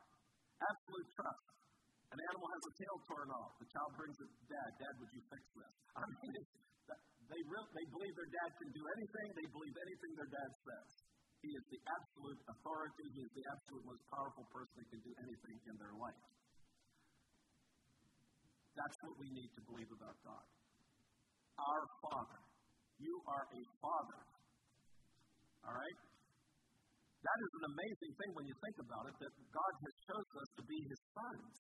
Absolute 0.57 1.09
trust. 1.13 1.47
An 2.17 2.19
animal 2.23 2.49
has 2.49 2.63
a 2.65 2.75
tail 2.81 2.97
torn 3.05 3.29
off. 3.35 3.53
The 3.61 3.69
child 3.69 3.93
brings 3.99 4.17
it, 4.17 4.31
to 4.31 4.45
Dad, 4.49 4.71
Dad, 4.81 4.95
would 4.97 5.13
you 5.13 5.23
fix 5.27 5.43
this? 5.53 5.75
I 5.99 6.05
mean, 6.07 6.43
they, 7.29 7.43
really, 7.45 7.71
they 7.77 7.87
believe 7.93 8.15
their 8.15 8.33
dad 8.33 8.51
can 8.57 8.71
do 8.73 8.85
anything. 8.97 9.27
They 9.37 9.49
believe 9.51 9.75
anything 9.75 10.11
their 10.17 10.33
dad 10.33 10.51
says. 10.65 10.91
He 11.45 11.51
is 11.53 11.65
the 11.69 11.81
absolute 11.93 12.41
authority. 12.49 13.07
He 13.13 13.21
is 13.21 13.33
the 13.37 13.47
absolute 13.53 13.85
most 13.85 14.05
powerful 14.09 14.47
person 14.55 14.75
that 14.81 14.89
can 14.89 15.03
do 15.05 15.13
anything 15.21 15.57
in 15.69 15.75
their 15.77 15.95
life. 15.99 16.25
That's 18.79 18.97
what 19.03 19.15
we 19.21 19.29
need 19.35 19.51
to 19.57 19.63
believe 19.67 19.91
about 19.93 20.17
God. 20.25 20.47
Our 21.59 21.85
Father. 22.07 22.41
You 22.97 23.15
are 23.29 23.45
a 23.45 23.63
Father. 23.83 24.21
All 25.69 25.75
right? 25.77 25.99
That 27.27 27.39
is 27.43 27.53
an 27.59 27.65
amazing 27.75 28.13
thing 28.23 28.31
when 28.39 28.47
you 28.47 28.55
think 28.63 28.77
about 28.79 29.05
it 29.11 29.17
that 29.19 29.33
God 29.51 29.73
has 29.83 29.95
chosen 30.07 30.35
us 30.39 30.51
to 30.55 30.63
be 30.63 30.79
His 30.87 31.01
sons. 31.11 31.55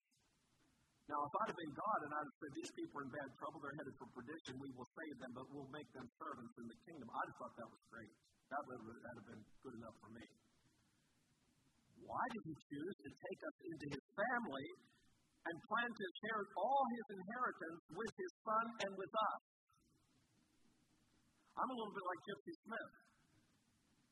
Now, 1.11 1.18
if 1.23 1.32
I'd 1.42 1.50
have 1.50 1.58
been 1.58 1.75
God 1.75 1.99
and 2.06 2.12
I'd 2.14 2.26
have 2.26 2.38
said, 2.38 2.52
These 2.54 2.73
people 2.78 2.94
are 3.02 3.06
in 3.06 3.12
bad 3.14 3.30
trouble, 3.38 3.58
they're 3.62 3.78
headed 3.78 3.94
for 3.99 4.08
perdition, 4.14 4.52
we 4.62 4.70
will 4.75 4.90
save 4.94 5.16
them, 5.23 5.32
but 5.35 5.46
we'll 5.50 5.70
make 5.75 5.90
them 5.90 6.06
servants 6.18 6.54
in 6.58 6.66
the 6.70 6.78
kingdom, 6.87 7.06
I'd 7.11 7.30
have 7.30 7.38
thought 7.42 7.54
that 7.58 7.70
was 7.70 7.82
great. 7.90 8.14
That 8.54 8.62
would 8.62 8.78
have 8.78 9.26
been 9.26 9.42
good 9.66 9.75
enough 9.75 9.96
for 9.99 10.11
me. 10.14 10.26
Why 12.06 12.25
did 12.30 12.42
He 12.46 12.54
choose 12.70 12.96
to 13.02 13.11
take 13.11 13.40
us 13.42 13.56
into 13.66 13.87
His 13.90 14.04
family 14.14 14.66
and 15.46 15.56
plan 15.70 15.90
to 15.90 16.06
share 16.26 16.42
all 16.58 16.82
his 16.90 17.06
inheritance 17.14 17.80
with 17.94 18.12
his 18.18 18.32
son 18.42 18.64
and 18.82 18.90
with 18.99 19.12
us. 19.14 19.42
I'm 21.54 21.70
a 21.70 21.76
little 21.78 21.94
bit 21.94 22.02
like 22.04 22.20
Gypsy 22.26 22.54
Smith, 22.66 22.92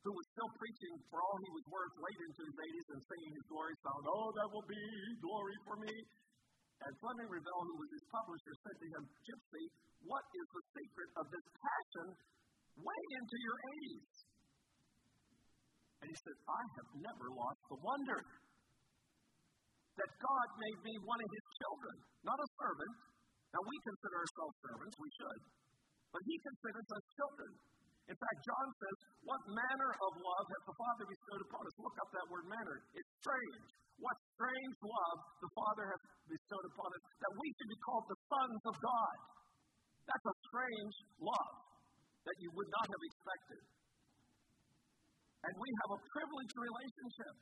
who 0.05 0.13
was 0.13 0.27
still 0.37 0.51
preaching 0.61 0.93
for 1.09 1.17
all 1.17 1.37
he 1.41 1.51
was 1.57 1.65
worth 1.65 1.95
late 1.97 2.21
into 2.29 2.41
his 2.45 2.57
80s 2.61 2.87
and 2.93 3.01
singing 3.09 3.33
his 3.33 3.45
glory 3.49 3.73
song, 3.81 4.01
Oh, 4.05 4.29
that 4.37 4.49
will 4.53 4.67
be 4.69 4.83
glory 5.17 5.57
for 5.65 5.75
me. 5.81 5.95
And 6.85 6.93
Fleming 7.01 7.29
Revell, 7.33 7.61
who 7.65 7.75
was 7.81 7.89
his 7.89 8.05
publisher, 8.13 8.53
said 8.61 8.77
to 8.77 8.87
him, 8.93 9.03
Gypsy, 9.25 9.65
what 10.05 10.21
is 10.21 10.47
the 10.53 10.63
secret 10.77 11.09
of 11.17 11.25
this 11.33 11.45
passion 11.57 12.07
way 12.77 13.01
into 13.17 13.37
your 13.41 13.57
80s? 13.81 14.09
And 16.05 16.07
he 16.13 16.17
said, 16.21 16.37
I 16.45 16.61
have 16.61 16.89
never 17.01 17.27
lost 17.33 17.61
the 17.65 17.79
wonder 17.81 18.19
that 19.97 20.11
God 20.21 20.47
made 20.61 20.79
me 20.85 20.93
one 21.01 21.17
of 21.17 21.29
his 21.33 21.45
children, 21.65 21.95
not 22.21 22.37
a 22.37 22.49
servant. 22.61 22.93
Now, 23.57 23.63
we 23.65 23.75
consider 23.81 24.17
ourselves 24.21 24.55
servants, 24.69 24.95
we 25.01 25.09
should, 25.17 25.41
but 26.13 26.21
he 26.27 26.35
considers 26.45 26.87
us 26.93 27.03
children. 27.15 27.51
In 28.05 28.17
fact, 28.17 28.37
John 28.45 28.67
says, 28.77 28.97
What 29.25 29.41
manner 29.49 29.91
of 29.97 30.11
love 30.21 30.45
has 30.45 30.63
the 30.69 30.75
Father 30.77 31.05
bestowed 31.09 31.43
upon 31.49 31.61
us? 31.65 31.75
Look 31.81 31.95
up 31.97 32.09
that 32.13 32.27
word 32.29 32.45
manner. 32.49 32.75
It's 32.93 33.11
strange. 33.21 33.65
What 33.97 34.17
strange 34.37 34.75
love 34.83 35.17
the 35.41 35.51
Father 35.55 35.85
has 35.89 36.01
bestowed 36.29 36.65
upon 36.69 36.89
us 36.93 37.03
that 37.21 37.33
we 37.39 37.47
should 37.57 37.71
be 37.71 37.79
called 37.81 38.05
the 38.05 38.19
sons 38.29 38.61
of 38.69 38.75
God. 38.77 39.17
That's 40.05 40.27
a 40.29 40.35
strange 40.51 40.95
love 41.17 41.55
that 42.29 42.37
you 42.41 42.49
would 42.53 42.69
not 42.69 42.85
have 42.91 43.03
expected. 43.09 43.61
And 45.49 45.53
we 45.57 45.69
have 45.85 45.91
a 45.97 45.99
privileged 46.13 46.57
relationship. 46.57 47.33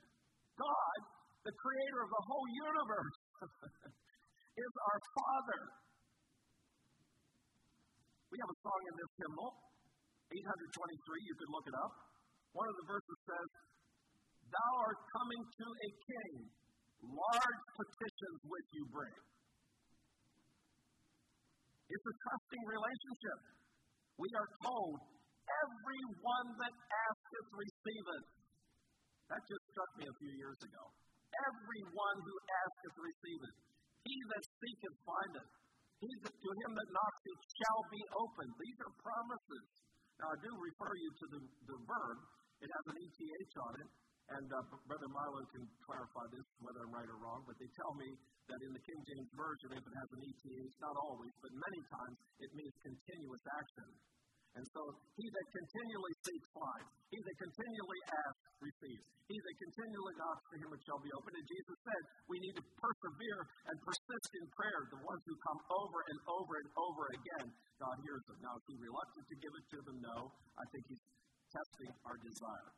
God 0.54 0.98
the 1.44 1.52
creator 1.60 2.00
of 2.00 2.10
the 2.10 2.24
whole 2.24 2.48
universe, 2.48 3.16
is 4.64 4.72
our 4.80 4.98
Father. 5.12 5.60
We 8.32 8.36
have 8.40 8.48
a 8.48 8.58
song 8.64 8.80
in 8.88 8.94
this 8.96 9.12
hymnal, 9.20 9.50
823, 10.30 11.28
you 11.28 11.34
could 11.36 11.50
look 11.52 11.66
it 11.68 11.76
up. 11.76 11.92
One 12.54 12.68
of 12.70 12.76
the 12.78 12.86
verses 12.86 13.18
says, 13.26 13.48
Thou 14.48 14.70
art 14.78 15.00
coming 15.10 15.42
to 15.42 15.66
a 15.66 15.90
king, 16.06 16.34
large 17.10 17.62
petitions 17.74 18.40
which 18.46 18.68
you 18.72 18.84
bring. 18.94 19.16
It's 21.90 22.06
a 22.06 22.14
trusting 22.14 22.64
relationship. 22.64 23.38
We 24.16 24.30
are 24.38 24.50
told, 24.62 24.98
everyone 25.44 26.48
that 26.62 26.74
asketh 26.74 27.50
receiveth. 27.52 28.26
That 29.28 29.42
just 29.48 29.64
struck 29.72 29.90
me 29.98 30.04
a 30.06 30.16
few 30.20 30.32
years 30.36 30.58
ago. 30.62 30.84
Everyone 31.34 32.18
who 32.22 32.34
asketh 32.38 32.96
receiveth. 33.00 33.56
He 34.04 34.16
that 34.36 34.44
seeketh 34.44 34.96
findeth. 35.02 35.50
He 35.98 36.10
that, 36.22 36.36
to 36.36 36.50
him 36.62 36.72
that 36.76 36.88
knocks 36.92 37.22
it 37.24 37.40
shall 37.56 37.82
be 37.88 38.02
opened. 38.20 38.52
These 38.60 38.78
are 38.84 38.94
promises. 39.00 39.66
Now, 40.20 40.28
I 40.30 40.38
do 40.38 40.50
refer 40.54 40.92
you 40.94 41.10
to 41.10 41.26
the, 41.34 41.40
the 41.42 41.78
verb. 41.84 42.18
It 42.62 42.70
has 42.70 42.84
an 42.90 42.96
ETH 43.02 43.56
on 43.58 43.74
it. 43.82 43.90
And 44.24 44.48
uh, 44.48 44.56
Brother 44.88 45.10
Milo 45.12 45.44
can 45.52 45.68
clarify 45.84 46.24
this, 46.32 46.46
whether 46.64 46.80
I'm 46.80 46.96
right 46.96 47.10
or 47.12 47.20
wrong, 47.20 47.44
but 47.44 47.60
they 47.60 47.68
tell 47.76 47.92
me 48.00 48.08
that 48.48 48.56
in 48.56 48.72
the 48.72 48.80
King 48.80 49.00
James 49.04 49.30
Version, 49.36 49.68
if 49.76 49.84
it 49.84 49.94
has 50.00 50.08
an 50.16 50.20
ETH, 50.24 50.72
not 50.80 50.96
always, 50.96 51.32
but 51.44 51.52
many 51.52 51.80
times, 51.92 52.16
it 52.40 52.50
means 52.56 52.72
continuous 52.80 53.44
action. 53.60 53.88
And 54.54 54.64
so 54.70 54.82
he 55.18 55.26
that 55.26 55.46
continually 55.50 56.14
seeks 56.22 56.48
finds. 56.54 56.90
He 57.10 57.18
that 57.18 57.36
continually 57.42 58.00
asks 58.06 58.44
receives. 58.62 59.06
He 59.26 59.34
that 59.34 59.56
continually 59.56 60.14
knocks 60.14 60.44
to 60.52 60.56
him 60.62 60.68
it 60.70 60.82
shall 60.86 61.02
be 61.02 61.10
opened. 61.10 61.34
And 61.34 61.48
Jesus 61.48 61.76
said 61.82 62.02
we 62.30 62.38
need 62.38 62.54
to 62.54 62.64
persevere 62.78 63.40
and 63.66 63.76
persist 63.82 64.30
in 64.38 64.44
prayer. 64.54 64.80
The 64.94 65.02
ones 65.02 65.22
who 65.26 65.34
come 65.42 65.60
over 65.74 65.98
and 66.06 66.18
over 66.30 66.52
and 66.54 66.68
over 66.78 67.04
again, 67.18 67.46
God 67.82 67.96
hears 68.06 68.22
them. 68.30 68.38
Now, 68.46 68.54
is 68.54 68.64
he 68.70 68.76
reluctant 68.78 69.26
to 69.26 69.36
give 69.42 69.54
it 69.58 69.66
to 69.74 69.78
them? 69.90 69.96
No. 69.98 70.18
I 70.54 70.64
think 70.70 70.82
he's 70.86 71.04
testing 71.50 71.90
our 72.06 72.18
desire. 72.22 72.70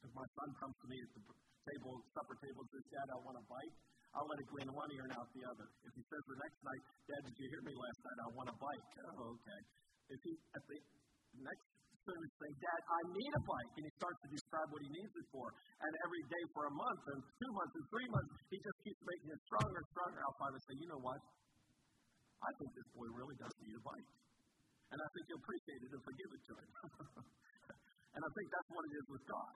If 0.00 0.12
my 0.16 0.28
son 0.32 0.48
comes 0.64 0.76
to 0.80 0.86
me 0.88 0.96
at 0.96 1.10
the 1.12 1.22
table, 1.66 1.92
supper 2.14 2.36
table, 2.40 2.60
and 2.62 2.70
says, 2.72 2.86
Dad, 2.94 3.08
I 3.10 3.18
want 3.26 3.36
a 3.36 3.44
bite, 3.50 3.74
I'll 4.14 4.28
let 4.28 4.38
it 4.38 4.48
go 4.48 4.56
in 4.64 4.70
one 4.72 4.90
ear 4.96 5.04
and 5.04 5.14
out 5.18 5.28
the 5.34 5.44
other. 5.44 5.66
If 5.84 5.92
he 5.92 6.02
says 6.08 6.22
the 6.24 6.38
next 6.40 6.58
night, 6.62 6.82
Dad, 7.10 7.20
did 7.26 7.36
you 7.36 7.46
hear 7.52 7.62
me 7.68 7.74
last 7.74 8.00
night? 8.00 8.18
I 8.22 8.28
want 8.32 8.48
a 8.48 8.56
bite. 8.56 8.86
Oh, 9.16 9.32
okay. 9.32 9.60
If 10.06 10.20
he, 10.22 10.32
at 10.54 10.62
the 10.70 10.78
next 11.42 11.66
service 12.06 12.34
say, 12.38 12.50
Dad, 12.62 12.80
I 12.86 13.00
need 13.10 13.32
a 13.34 13.42
bike. 13.42 13.72
And 13.76 13.84
he 13.90 13.92
starts 13.98 14.18
to 14.22 14.28
describe 14.30 14.68
what 14.70 14.80
he 14.86 14.90
needs 14.94 15.14
it 15.18 15.26
for. 15.34 15.46
And 15.82 15.92
every 16.06 16.22
day 16.30 16.44
for 16.54 16.62
a 16.70 16.74
month 16.74 17.02
and 17.10 17.18
two 17.42 17.50
months 17.50 17.74
and 17.74 17.84
three 17.90 18.08
months, 18.08 18.32
he 18.54 18.58
just 18.62 18.78
keeps 18.86 19.00
making 19.02 19.28
it 19.34 19.40
stronger 19.50 19.76
and 19.82 19.88
stronger. 19.90 20.18
I'll 20.22 20.38
finally 20.38 20.62
say, 20.62 20.74
you 20.78 20.88
know 20.88 21.02
what? 21.02 21.20
I 22.46 22.50
think 22.62 22.70
this 22.78 22.88
boy 22.94 23.08
really 23.10 23.36
does 23.42 23.54
need 23.58 23.74
a 23.74 23.82
bike. 23.82 24.10
And 24.94 24.98
I 25.02 25.08
think 25.10 25.24
He'll 25.26 25.42
appreciate 25.42 25.82
it 25.82 25.90
and 25.90 26.02
forgive 26.06 26.30
it 26.30 26.42
to 26.46 26.52
Him. 26.54 26.70
and 28.14 28.20
I 28.22 28.30
think 28.38 28.46
that's 28.54 28.70
what 28.70 28.82
it 28.86 28.94
is 29.02 29.06
with 29.10 29.24
God. 29.26 29.52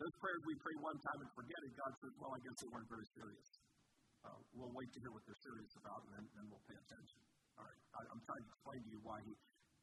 Those 0.00 0.14
prayers 0.16 0.42
we 0.48 0.56
pray 0.64 0.76
one 0.80 0.98
time 0.98 1.20
and 1.20 1.30
forget 1.36 1.60
it, 1.60 1.72
God 1.76 1.92
says, 2.00 2.12
well, 2.16 2.32
I 2.32 2.40
guess 2.40 2.56
they 2.56 2.70
weren't 2.72 2.88
very 2.88 3.08
serious. 3.12 3.48
Uh, 4.24 4.38
we'll 4.56 4.72
wait 4.72 4.88
to 4.96 4.98
hear 5.02 5.12
what 5.12 5.22
they're 5.28 5.44
serious 5.44 5.72
about, 5.76 6.00
and 6.08 6.10
then, 6.16 6.24
then 6.40 6.44
we'll 6.48 6.64
pay 6.66 6.78
attention. 6.78 7.20
All 7.58 7.66
right. 7.66 7.82
I, 7.92 8.00
I'm 8.12 8.22
trying 8.22 8.42
to 8.42 8.48
explain 8.48 8.80
to 8.82 8.90
you 8.92 9.00
why 9.02 9.18
He 9.24 9.32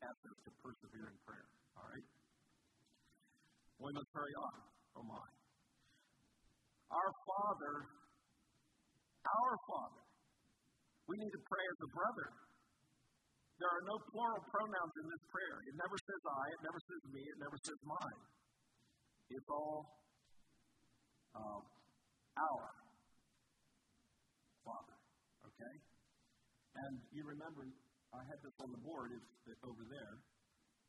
asks 0.01 0.25
us 0.25 0.39
to 0.47 0.51
persevere 0.63 1.07
in 1.11 1.17
prayer. 1.27 1.47
All 1.77 1.87
right? 1.89 2.07
We 3.79 3.91
must 3.95 4.11
hurry 4.11 4.35
on. 4.35 4.55
Oh, 4.99 5.05
my. 5.07 5.27
Our 6.89 7.11
Father, 7.21 7.75
our 9.23 9.53
Father, 9.69 10.03
we 11.05 11.15
need 11.21 11.33
to 11.33 11.43
pray 11.45 11.65
as 11.69 11.79
a 11.85 11.89
brother. 11.93 12.27
There 13.59 13.69
are 13.69 13.85
no 13.85 13.97
plural 14.09 14.41
pronouns 14.49 14.93
in 15.03 15.05
this 15.09 15.23
prayer. 15.29 15.57
It 15.67 15.75
never 15.75 15.97
says 15.99 16.21
I, 16.31 16.43
it 16.49 16.61
never 16.63 16.79
says 16.79 17.01
me, 17.11 17.21
it 17.27 17.39
never 17.43 17.57
says 17.59 17.79
mine. 17.83 18.21
It's 19.29 19.49
all 19.51 19.83
uh, 21.35 21.59
our 22.39 22.65
Father. 24.63 24.95
Okay? 25.43 25.75
And 26.75 26.93
you 27.09 27.23
remember, 27.25 27.65
I 28.13 28.21
had 28.25 28.39
this 28.45 28.55
on 28.61 28.69
the 28.69 28.81
board, 28.85 29.09
it's 29.13 29.63
over 29.65 29.83
there. 29.89 30.15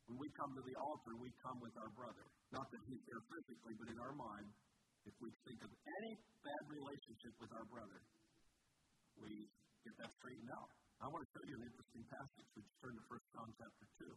When 0.09 0.17
we 0.17 0.27
come 0.37 0.51
to 0.53 0.63
the 0.65 0.75
altar, 0.81 1.13
we 1.17 1.29
come 1.41 1.57
with 1.61 1.75
our 1.77 1.91
brother. 1.93 2.25
Not 2.51 2.67
that 2.69 2.81
he's 2.89 3.03
there 3.07 3.23
physically, 3.31 3.73
but 3.79 3.87
in 3.89 3.97
our 4.01 4.15
mind, 4.17 4.49
if 5.07 5.15
we 5.17 5.29
think 5.47 5.59
of 5.65 5.71
any 5.71 6.11
bad 6.45 6.63
relationship 6.69 7.33
with 7.41 7.51
our 7.57 7.65
brother, 7.69 7.99
we 9.17 9.49
get 9.85 9.93
that 9.97 10.11
straightened 10.21 10.51
out. 10.53 10.69
I 11.01 11.09
want 11.09 11.25
to 11.25 11.29
show 11.33 11.43
you 11.49 11.57
an 11.57 11.65
interesting 11.65 12.05
passage. 12.13 12.47
Would 12.53 12.67
turn 12.81 12.93
to 12.93 13.03
1 13.09 13.33
John 13.33 13.49
chapter 13.57 13.85
2? 14.05 14.13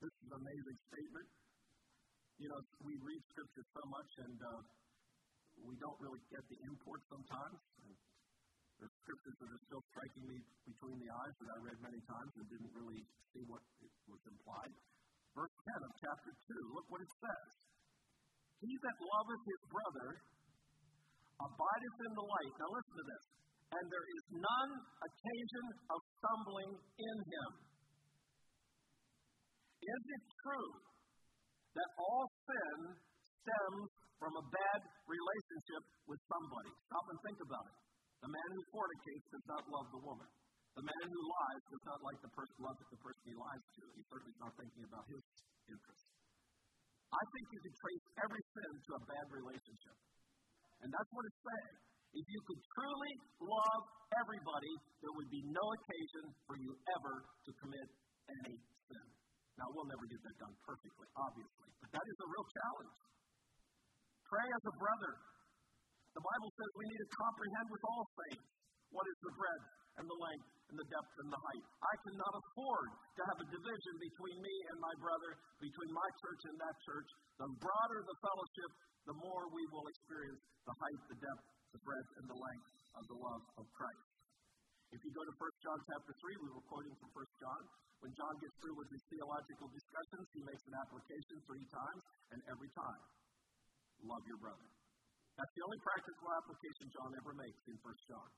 This 0.00 0.12
is 0.12 0.24
an 0.32 0.34
amazing 0.40 0.78
statement. 0.88 1.28
You 2.40 2.48
know, 2.52 2.60
we 2.84 2.96
read 3.00 3.22
Scripture 3.32 3.66
so 3.72 3.82
much 3.88 4.10
and 4.24 4.36
uh, 4.40 4.60
we 5.64 5.76
don't 5.80 5.96
really 6.00 6.20
get 6.28 6.44
the 6.48 6.58
import 6.68 7.00
sometimes. 7.08 7.60
Scriptures 9.06 9.38
that 9.38 9.50
are 9.54 9.62
still 9.70 9.84
striking 9.94 10.24
me 10.26 10.38
between 10.66 10.98
the 10.98 11.10
eyes 11.14 11.34
that 11.38 11.50
I 11.54 11.58
read 11.62 11.78
many 11.78 12.00
times 12.10 12.30
and 12.34 12.44
didn't 12.50 12.74
really 12.74 13.02
see 13.30 13.46
what 13.46 13.62
was 14.10 14.22
implied. 14.26 14.74
Verse 15.30 15.54
10 15.62 15.86
of 15.86 15.92
chapter 16.02 16.32
2, 16.34 16.74
look 16.74 16.86
what 16.90 17.06
it 17.06 17.12
says. 17.22 17.48
He 18.66 18.72
that 18.72 18.96
loveth 18.98 19.42
his 19.46 19.62
brother 19.70 20.08
abideth 21.38 21.98
in 22.02 22.12
the 22.18 22.26
light. 22.26 22.52
Now 22.58 22.70
listen 22.74 22.94
to 22.98 23.06
this. 23.06 23.24
And 23.78 23.84
there 23.86 24.06
is 24.10 24.24
none 24.42 24.72
occasion 25.06 25.66
of 25.86 25.98
stumbling 26.18 26.70
in 26.80 27.16
him. 27.30 27.50
Is 29.86 30.02
it 30.02 30.24
true 30.42 30.72
that 31.78 31.90
all 31.94 32.26
sin 32.42 32.78
stems 33.38 33.86
from 34.18 34.32
a 34.34 34.44
bad 34.50 34.80
relationship 35.06 35.82
with 36.10 36.18
somebody? 36.26 36.72
Stop 36.90 37.06
and 37.06 37.20
think 37.22 37.38
about 37.44 37.66
it. 37.70 37.85
The 38.26 38.34
man 38.34 38.50
who 38.58 38.62
fornicates 38.74 39.26
does 39.30 39.46
not 39.46 39.62
love 39.70 39.86
the 39.94 40.02
woman. 40.02 40.26
The 40.74 40.82
man 40.82 41.06
who 41.06 41.20
lies 41.30 41.62
does 41.70 41.84
not 41.86 42.02
like 42.02 42.18
the 42.26 42.32
person 42.34 42.58
love 42.58 42.74
the 42.74 42.98
person 42.98 43.22
he 43.22 43.38
lies 43.38 43.64
to. 43.78 43.82
He's 43.94 44.08
certainly 44.10 44.34
not 44.42 44.50
thinking 44.58 44.82
about 44.82 45.06
his 45.06 45.22
interests. 45.70 46.10
I 47.06 47.22
think 47.22 47.44
you 47.54 47.60
could 47.62 47.76
trace 47.78 48.06
every 48.26 48.42
sin 48.50 48.72
to 48.82 48.90
a 48.98 49.02
bad 49.06 49.26
relationship. 49.30 49.96
And 50.82 50.90
that's 50.90 51.10
what 51.14 51.22
it's 51.22 51.38
saying. 51.38 51.76
If 52.18 52.26
you 52.26 52.40
could 52.50 52.62
truly 52.74 53.14
love 53.46 53.82
everybody, 54.18 54.74
there 55.06 55.14
would 55.14 55.30
be 55.30 55.42
no 55.46 55.62
occasion 55.78 56.24
for 56.50 56.58
you 56.58 56.74
ever 56.98 57.14
to 57.30 57.50
commit 57.62 57.88
any 58.42 58.58
sin. 58.90 59.06
Now, 59.54 59.70
we'll 59.70 59.86
never 59.86 60.02
get 60.10 60.18
that 60.26 60.36
done 60.42 60.54
perfectly, 60.66 61.06
obviously, 61.14 61.70
but 61.78 61.94
that 61.94 62.02
is 62.10 62.18
a 62.18 62.26
real 62.26 62.46
challenge. 62.58 62.98
Pray 64.26 64.48
as 64.50 64.64
a 64.66 64.74
brother. 64.82 65.14
The 66.16 66.24
Bible 66.24 66.48
says 66.48 66.70
we 66.80 66.88
need 66.88 67.02
to 67.04 67.10
comprehend 67.12 67.68
with 67.68 67.84
all 67.92 68.04
saints 68.16 68.48
what 68.88 69.04
is 69.04 69.18
the 69.20 69.32
breadth 69.36 69.68
and 70.00 70.04
the 70.08 70.16
length 70.16 70.48
and 70.72 70.76
the 70.80 70.88
depth 70.88 71.12
and 71.20 71.28
the 71.28 71.36
height. 71.36 71.64
I 71.76 71.94
cannot 72.08 72.34
afford 72.40 72.88
to 72.88 73.22
have 73.28 73.38
a 73.44 73.48
division 73.52 73.94
between 74.00 74.36
me 74.40 74.54
and 74.72 74.78
my 74.80 74.94
brother, 74.96 75.36
between 75.60 75.92
my 75.92 76.08
church 76.24 76.42
and 76.48 76.56
that 76.56 76.76
church. 76.88 77.08
The 77.36 77.48
broader 77.60 78.00
the 78.08 78.16
fellowship, 78.24 78.70
the 79.04 79.16
more 79.20 79.44
we 79.52 79.60
will 79.68 79.84
experience 79.92 80.40
the 80.64 80.72
height, 80.80 81.00
the 81.12 81.18
depth, 81.20 81.44
the 81.76 81.80
breadth, 81.84 82.10
and 82.16 82.26
the 82.32 82.38
length 82.40 82.68
of 82.96 83.04
the 83.12 83.18
love 83.20 83.44
of 83.60 83.64
Christ. 83.76 84.08
If 84.96 85.00
you 85.04 85.12
go 85.12 85.20
to 85.20 85.34
1 85.36 85.64
John 85.68 85.78
chapter 85.84 86.12
3, 86.16 86.32
we 86.40 86.48
were 86.48 86.64
quoting 86.64 86.96
from 86.96 87.12
1 87.12 87.44
John. 87.44 87.62
When 88.00 88.12
John 88.16 88.34
gets 88.40 88.56
through 88.64 88.76
with 88.80 88.88
his 88.88 89.04
theological 89.12 89.68
discussions, 89.68 90.24
he 90.32 90.40
makes 90.48 90.64
an 90.64 90.80
application 90.80 91.36
three 91.44 91.66
times, 91.68 92.02
and 92.32 92.40
every 92.48 92.72
time, 92.72 93.02
love 94.00 94.24
your 94.24 94.40
brother. 94.40 94.75
That's 95.36 95.52
the 95.52 95.64
only 95.68 95.80
practical 95.84 96.28
application 96.32 96.84
John 96.96 97.10
ever 97.12 97.32
makes 97.36 97.60
in 97.68 97.76
1 97.76 98.08
John. 98.08 98.28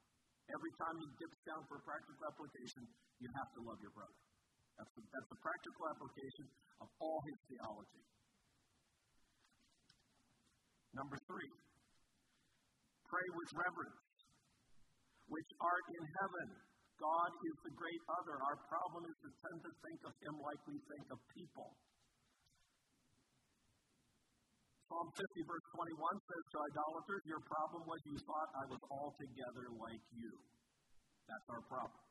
Every 0.50 0.72
time 0.82 0.96
he 0.98 1.06
dips 1.14 1.40
down 1.46 1.62
for 1.70 1.78
a 1.78 1.84
practical 1.86 2.24
application, 2.26 2.82
you 3.22 3.28
have 3.38 3.50
to 3.54 3.60
love 3.62 3.78
your 3.78 3.94
brother. 3.94 4.18
That's 4.74 4.92
the, 4.98 5.02
that's 5.14 5.30
the 5.30 5.40
practical 5.42 5.84
application 5.94 6.46
of 6.82 6.88
all 6.98 7.18
his 7.22 7.38
theology. 7.46 8.04
Number 10.98 11.18
three, 11.30 11.52
pray 13.06 13.28
with 13.30 13.50
reverence, 13.54 14.02
which 15.30 15.50
art 15.62 15.86
in 15.94 16.04
heaven. 16.18 16.48
God 16.98 17.30
is 17.46 17.56
the 17.62 17.74
great 17.78 18.02
other. 18.18 18.34
Our 18.42 18.58
problem 18.66 19.06
is 19.06 19.16
to 19.22 19.30
tend 19.38 19.58
to 19.62 19.72
think 19.86 20.00
of 20.02 20.12
him 20.18 20.34
like 20.42 20.58
we 20.66 20.82
think 20.90 21.06
of 21.14 21.18
people. 21.30 21.78
Psalm 24.88 25.08
50, 25.12 25.20
verse 25.44 25.66
21 25.76 26.00
says 26.00 26.44
to 26.48 26.56
idolaters, 26.64 27.22
Your 27.28 27.44
problem 27.44 27.84
was 27.84 28.00
you 28.08 28.16
thought 28.24 28.48
I 28.56 28.64
was 28.72 28.82
altogether 28.88 29.66
like 29.76 30.04
you. 30.16 30.32
That's 31.28 31.48
our 31.52 31.60
problem. 31.68 32.02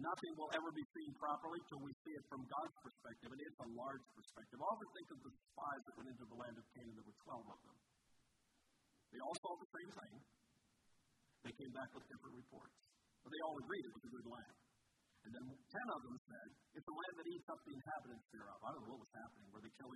Nothing 0.00 0.32
will 0.40 0.52
ever 0.56 0.70
be 0.72 0.84
seen 0.92 1.12
properly 1.20 1.60
till 1.68 1.80
we 1.84 1.92
see 2.04 2.12
it 2.16 2.24
from 2.28 2.44
God's 2.48 2.76
perspective, 2.80 3.28
and 3.32 3.40
it's 3.44 3.60
a 3.60 3.70
large 3.76 4.04
perspective. 4.12 4.56
Often 4.60 4.88
think 4.92 5.08
of 5.12 5.20
the 5.24 5.32
spies 5.36 5.82
that 5.84 5.94
went 6.00 6.08
into 6.16 6.26
the 6.32 6.38
land 6.40 6.56
of 6.56 6.64
Canaan. 6.72 6.96
There 6.96 7.08
were 7.08 7.20
12 7.44 7.44
of 7.44 7.60
them. 7.64 7.78
They 9.12 9.20
all 9.20 9.36
saw 9.40 9.52
the 9.56 9.70
same 9.72 9.90
thing. 9.96 10.14
They 11.44 11.54
came 11.60 11.72
back 11.76 11.92
with 11.92 12.04
different 12.08 12.40
reports. 12.40 12.76
But 13.20 13.30
they 13.36 13.42
all 13.44 13.56
agreed 13.56 13.84
it 13.84 13.92
was 13.96 14.04
a 14.04 14.12
good 14.16 14.28
land. 14.32 14.56
And 15.26 15.30
then 15.34 15.44
ten 15.48 15.86
of 15.90 16.00
them 16.06 16.16
said, 16.24 16.48
It's 16.78 16.86
a 16.86 16.96
land 16.96 17.14
that 17.18 17.26
eats 17.26 17.48
up 17.50 17.60
the 17.66 17.74
inhabitants 17.74 18.26
thereof. 18.30 18.58
I 18.62 18.68
don't 18.70 18.82
know 18.86 18.92
what 18.96 19.02
was 19.02 19.14
happening. 19.16 19.25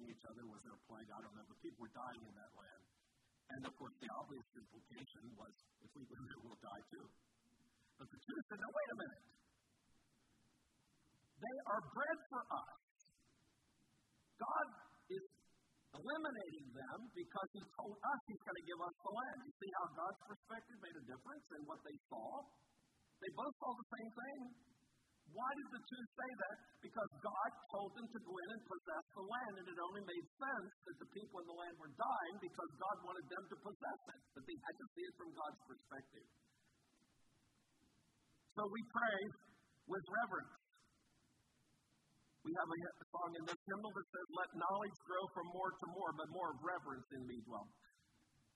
Killing 0.00 0.16
each 0.16 0.24
other? 0.32 0.48
Was 0.48 0.64
there 0.64 0.72
a 0.72 0.82
plague? 0.88 1.12
I 1.12 1.20
don't 1.20 1.36
know. 1.36 1.44
But 1.44 1.60
people 1.60 1.84
were 1.84 1.92
dying 1.92 2.24
in 2.24 2.32
that 2.32 2.52
land. 2.56 2.82
And 3.52 3.60
of 3.68 3.72
course, 3.76 3.92
the 4.00 4.08
obvious 4.16 4.48
implication 4.56 5.22
was 5.36 5.52
if 5.84 5.90
we 5.92 6.08
live 6.08 6.24
here, 6.24 6.40
we'll 6.40 6.62
die 6.64 6.84
too. 6.88 7.06
But 8.00 8.08
the 8.08 8.16
two 8.16 8.38
said, 8.48 8.58
No, 8.64 8.68
wait 8.72 8.88
a 8.88 8.96
minute. 8.96 9.24
They 11.36 11.56
are 11.68 11.82
bread 11.92 12.18
for 12.32 12.42
us. 12.48 12.80
God 14.40 14.66
is 15.12 15.24
eliminating 15.92 16.66
them 16.72 16.98
because 17.12 17.48
He 17.52 17.62
told 17.76 17.96
us 18.00 18.18
He's 18.24 18.40
going 18.40 18.56
to 18.56 18.66
give 18.72 18.80
us 18.80 18.96
the 19.04 19.12
land. 19.12 19.36
You 19.44 19.52
see 19.52 19.72
how 19.84 19.86
God's 20.00 20.20
perspective 20.32 20.78
made 20.80 20.96
a 20.96 21.04
difference 21.12 21.46
in 21.52 21.62
what 21.68 21.80
they 21.84 21.96
saw? 22.08 22.28
They 23.20 23.32
both 23.36 23.52
saw 23.60 23.70
the 23.76 23.88
same 24.00 24.10
thing. 24.16 24.40
Why 25.30 25.50
did 25.54 25.68
the 25.70 25.82
two 25.86 26.02
say 26.18 26.30
that? 26.42 26.56
Because 26.82 27.10
God 27.22 27.50
told 27.70 27.90
them 27.94 28.08
to 28.10 28.18
go 28.18 28.34
in 28.34 28.48
and 28.50 28.62
possess 28.66 29.04
the 29.14 29.24
land, 29.24 29.54
and 29.62 29.66
it 29.70 29.78
only 29.78 30.02
made 30.02 30.26
sense 30.42 30.72
that 30.90 30.96
the 30.98 31.08
people 31.14 31.36
in 31.38 31.46
the 31.46 31.58
land 31.58 31.74
were 31.78 31.92
dying 31.94 32.36
because 32.42 32.70
God 32.74 32.96
wanted 33.06 33.26
them 33.30 33.44
to 33.46 33.56
possess 33.62 34.00
it. 34.10 34.20
But 34.34 34.42
they 34.48 34.58
had 34.58 34.74
to 34.74 34.86
see 34.90 35.04
it 35.06 35.14
from 35.14 35.30
God's 35.30 35.60
perspective. 35.70 36.26
So 38.58 38.62
we 38.66 38.80
pray 38.90 39.18
with 39.86 40.04
reverence. 40.10 40.54
We 42.40 42.52
have 42.56 42.70
a 42.72 43.06
song 43.12 43.30
in 43.36 43.44
this 43.44 43.60
hymnal 43.68 43.92
that 43.92 44.06
says, 44.10 44.26
Let 44.32 44.50
knowledge 44.56 44.98
grow 45.04 45.24
from 45.36 45.46
more 45.52 45.70
to 45.70 45.86
more, 45.92 46.10
but 46.16 46.28
more 46.32 46.48
of 46.50 46.58
reverence 46.64 47.08
in 47.14 47.22
me 47.28 47.36
dwell. 47.44 47.68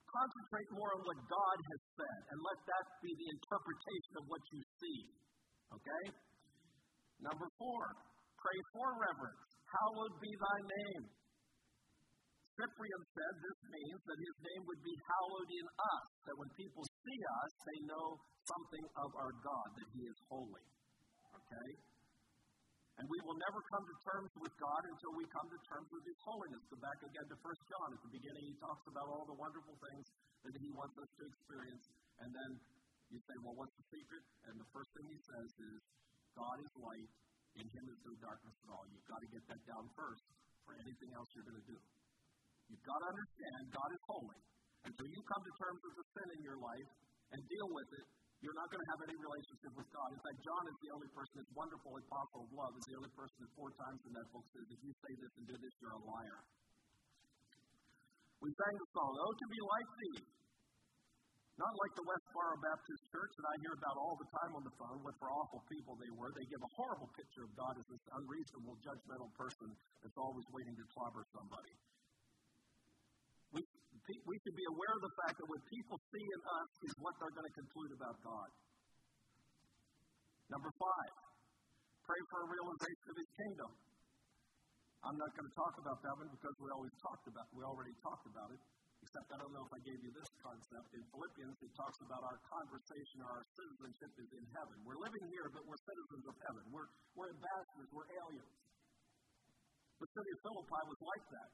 Concentrate 0.09 0.69
more 0.73 0.91
on 0.95 1.01
what 1.05 1.19
God 1.29 1.57
has 1.59 1.81
said, 1.93 2.19
and 2.33 2.37
let 2.41 2.59
that 2.65 2.85
be 3.03 3.11
the 3.13 3.29
interpretation 3.29 4.13
of 4.19 4.23
what 4.27 4.43
you 4.49 4.61
see. 4.81 4.99
Okay? 5.75 6.03
Number 7.23 7.47
four, 7.59 7.81
pray 8.39 8.59
for 8.75 8.87
reverence. 8.99 9.45
Hallowed 9.69 10.15
be 10.19 10.31
thy 10.35 10.59
name. 10.65 11.03
Cyprian 12.55 13.03
said 13.11 13.33
this 13.43 13.59
means 13.67 13.99
that 14.07 14.15
his 14.15 14.37
name 14.39 14.63
would 14.63 14.79
be 14.79 14.95
hallowed 14.95 15.51
in 15.51 15.67
us, 15.75 16.07
that 16.23 16.39
when 16.39 16.51
people 16.55 16.83
see 17.03 17.19
us, 17.43 17.51
they 17.67 17.79
know 17.83 18.15
something 18.47 18.85
of 19.03 19.09
our 19.19 19.33
God, 19.43 19.67
that 19.75 19.89
he 19.91 20.07
is 20.07 20.19
holy. 20.31 20.65
Okay? 21.35 21.69
And 22.95 23.05
we 23.11 23.19
will 23.27 23.35
never 23.35 23.59
come 23.75 23.83
to 23.83 23.95
terms 24.07 24.31
with 24.39 24.55
God 24.55 24.81
until 24.87 25.13
we 25.19 25.27
come 25.27 25.47
to 25.51 25.59
terms 25.67 25.89
with 25.91 26.05
His 26.07 26.15
holiness. 26.23 26.63
Go 26.71 26.79
back 26.79 26.95
again 27.03 27.27
to 27.27 27.35
1 27.43 27.43
John. 27.67 27.87
At 27.91 28.01
the 28.07 28.13
beginning, 28.15 28.43
he 28.47 28.55
talks 28.55 28.87
about 28.87 29.07
all 29.11 29.27
the 29.27 29.35
wonderful 29.35 29.75
things 29.75 30.05
that 30.47 30.55
he 30.55 30.71
wants 30.71 30.95
us 30.95 31.09
to 31.11 31.23
experience. 31.27 31.85
And 32.23 32.31
then 32.31 32.51
you 33.11 33.19
say, 33.19 33.35
well, 33.43 33.59
what's 33.59 33.75
the 33.75 33.87
secret? 33.91 34.23
And 34.47 34.55
the 34.55 34.69
first 34.71 34.89
thing 34.95 35.11
he 35.11 35.19
says 35.27 35.49
is, 35.59 35.79
God 36.35 36.57
is 36.59 36.71
light, 36.75 37.09
in 37.55 37.65
him 37.65 37.85
is 37.87 37.99
no 38.03 38.13
darkness 38.19 38.55
at 38.59 38.69
all. 38.69 38.85
You've 38.91 39.07
got 39.07 39.19
to 39.23 39.29
get 39.31 39.43
that 39.47 39.61
down 39.63 39.85
first 39.95 40.23
for 40.67 40.73
anything 40.75 41.11
else 41.15 41.27
you're 41.31 41.47
going 41.47 41.61
to 41.63 41.69
do. 41.71 41.79
You've 42.67 42.85
got 42.85 42.99
to 42.99 43.07
understand 43.07 43.59
God 43.71 43.89
is 43.95 44.03
holy. 44.05 44.41
Until 44.85 45.07
you 45.09 45.21
come 45.25 45.41
to 45.41 45.53
terms 45.57 45.79
with 45.81 45.95
the 45.97 46.05
sin 46.13 46.27
in 46.35 46.41
your 46.45 46.59
life 46.61 46.89
and 47.33 47.39
deal 47.41 47.69
with 47.73 47.89
it, 47.89 48.05
you're 48.43 48.59
not 48.59 48.69
going 48.69 48.83
to 48.83 48.89
have 48.93 49.01
any 49.09 49.17
relationship 49.17 49.73
with 49.73 49.89
God. 49.89 50.09
In 50.13 50.21
fact, 50.21 50.37
John 50.45 50.63
is 50.69 50.77
the 50.83 50.91
only 50.93 51.09
person, 51.15 51.33
that's 51.41 51.53
wonderful 51.55 51.91
apostle 51.97 52.41
of 52.45 52.49
love, 52.53 52.73
is 52.77 52.85
the 52.85 52.97
only 53.01 53.13
person 53.17 53.37
that 53.41 53.51
four 53.57 53.69
times 53.73 53.99
in 54.05 54.11
that 54.13 54.27
book 54.29 54.45
says, 54.53 54.65
if 54.69 54.79
you 54.85 54.91
say 55.01 55.13
this 55.17 55.33
and 55.39 55.45
do 55.49 55.55
this, 55.57 55.73
you're 55.81 55.97
a 55.97 56.03
liar. 56.05 56.39
We 58.43 58.49
sang 58.53 58.75
the 58.77 58.89
song, 58.93 59.11
Oh, 59.25 59.33
to 59.33 59.47
be 59.49 59.59
like 59.65 59.89
thee. 59.97 60.21
Not 61.55 61.73
like 61.73 61.93
the 61.95 62.05
Westboro 62.35 62.59
Baptist 62.59 63.03
Church 63.15 63.31
that 63.39 63.47
I 63.47 63.55
hear 63.63 63.71
about 63.79 63.95
all 63.95 64.19
the 64.19 64.27
time 64.27 64.51
on 64.59 64.63
the 64.67 64.75
phone, 64.75 64.99
what 65.07 65.15
for 65.23 65.31
awful 65.31 65.63
people 65.71 65.95
they 65.95 66.11
were. 66.19 66.27
They 66.35 66.43
give 66.51 66.59
a 66.59 66.71
horrible 66.75 67.07
picture 67.15 67.47
of 67.47 67.51
God 67.55 67.79
as 67.79 67.87
this 67.87 68.03
unreasonable, 68.11 68.75
judgmental 68.83 69.31
person 69.39 69.71
that's 70.03 70.19
always 70.19 70.43
waiting 70.51 70.75
to 70.75 70.85
clobber 70.91 71.23
somebody. 71.31 71.73
We, 73.55 73.63
we 73.63 74.35
should 74.43 74.57
be 74.59 74.67
aware 74.67 74.93
of 74.99 75.03
the 75.07 75.15
fact 75.23 75.35
that 75.39 75.47
what 75.47 75.63
people 75.71 75.95
see 76.11 76.25
in 76.27 76.41
us 76.43 76.71
is 76.83 76.93
what 76.99 77.15
they're 77.23 77.35
going 77.39 77.47
to 77.47 77.55
conclude 77.55 77.91
about 77.95 78.15
God. 78.19 78.49
Number 80.51 80.71
five, 80.75 81.13
pray 82.03 82.21
for 82.35 82.37
a 82.43 82.47
realization 82.51 83.05
of 83.15 83.15
His 83.15 83.31
kingdom. 83.31 83.71
I'm 85.07 85.15
not 85.15 85.31
going 85.39 85.47
to 85.47 85.55
talk 85.55 85.73
about 85.79 86.03
that 86.03 86.13
one 86.19 86.29
because 86.35 86.55
we 86.59 86.67
always 86.67 86.95
talked 86.99 87.25
about 87.31 87.47
we 87.55 87.63
already 87.63 87.95
talked 88.03 88.27
about 88.27 88.51
it. 88.51 88.61
Except 89.15 89.31
I 89.31 89.47
don't 89.47 89.55
know 89.55 89.63
if 89.63 89.71
I 89.71 89.79
gave 89.87 89.95
you 90.03 90.11
this 90.11 90.27
concept. 90.43 90.91
In 90.91 90.99
Philippians, 91.07 91.55
it 91.63 91.71
talks 91.79 91.95
about 92.03 92.19
our 92.19 92.35
conversation, 92.51 93.23
our 93.23 93.47
citizenship 93.55 94.11
is 94.19 94.27
in 94.35 94.43
heaven. 94.51 94.75
We're 94.83 94.99
living 94.99 95.23
here, 95.31 95.47
but 95.55 95.63
we're 95.63 95.79
citizens 95.87 96.27
of 96.27 96.35
heaven. 96.43 96.67
We're, 96.67 96.91
we're 97.15 97.31
ambassadors, 97.31 97.87
we're 97.95 98.11
aliens. 98.11 98.55
The 100.03 100.09
city 100.19 100.31
of 100.35 100.39
Philippi 100.43 100.83
was 100.83 100.99
like 100.99 101.25
that. 101.31 101.49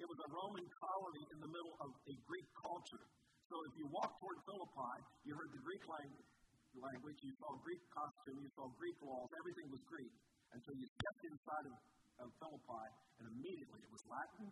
It 0.00 0.08
was 0.08 0.16
a 0.16 0.28
Roman 0.32 0.64
colony 0.64 1.24
in 1.28 1.38
the 1.44 1.50
middle 1.52 1.76
of 1.84 1.92
a 1.92 2.14
Greek 2.24 2.48
culture. 2.56 3.04
So 3.52 3.56
if 3.68 3.72
you 3.76 3.84
walked 3.92 4.16
toward 4.24 4.40
Philippi, 4.48 4.96
you 5.28 5.36
heard 5.36 5.52
the 5.52 5.60
Greek 5.60 5.84
language, 5.84 7.18
you 7.20 7.32
saw 7.36 7.52
Greek 7.60 7.84
costume, 7.92 8.40
you 8.40 8.48
saw 8.56 8.64
Greek 8.80 8.96
laws, 9.04 9.28
everything 9.44 9.68
was 9.68 9.84
Greek. 9.92 10.14
Until 10.56 10.72
you 10.80 10.88
stepped 10.88 11.22
inside 11.28 11.64
of, 11.68 11.76
of 12.24 12.28
Philippi, 12.40 12.86
and 13.20 13.28
immediately 13.28 13.84
it 13.84 13.92
was 13.92 14.00
Latin, 14.08 14.48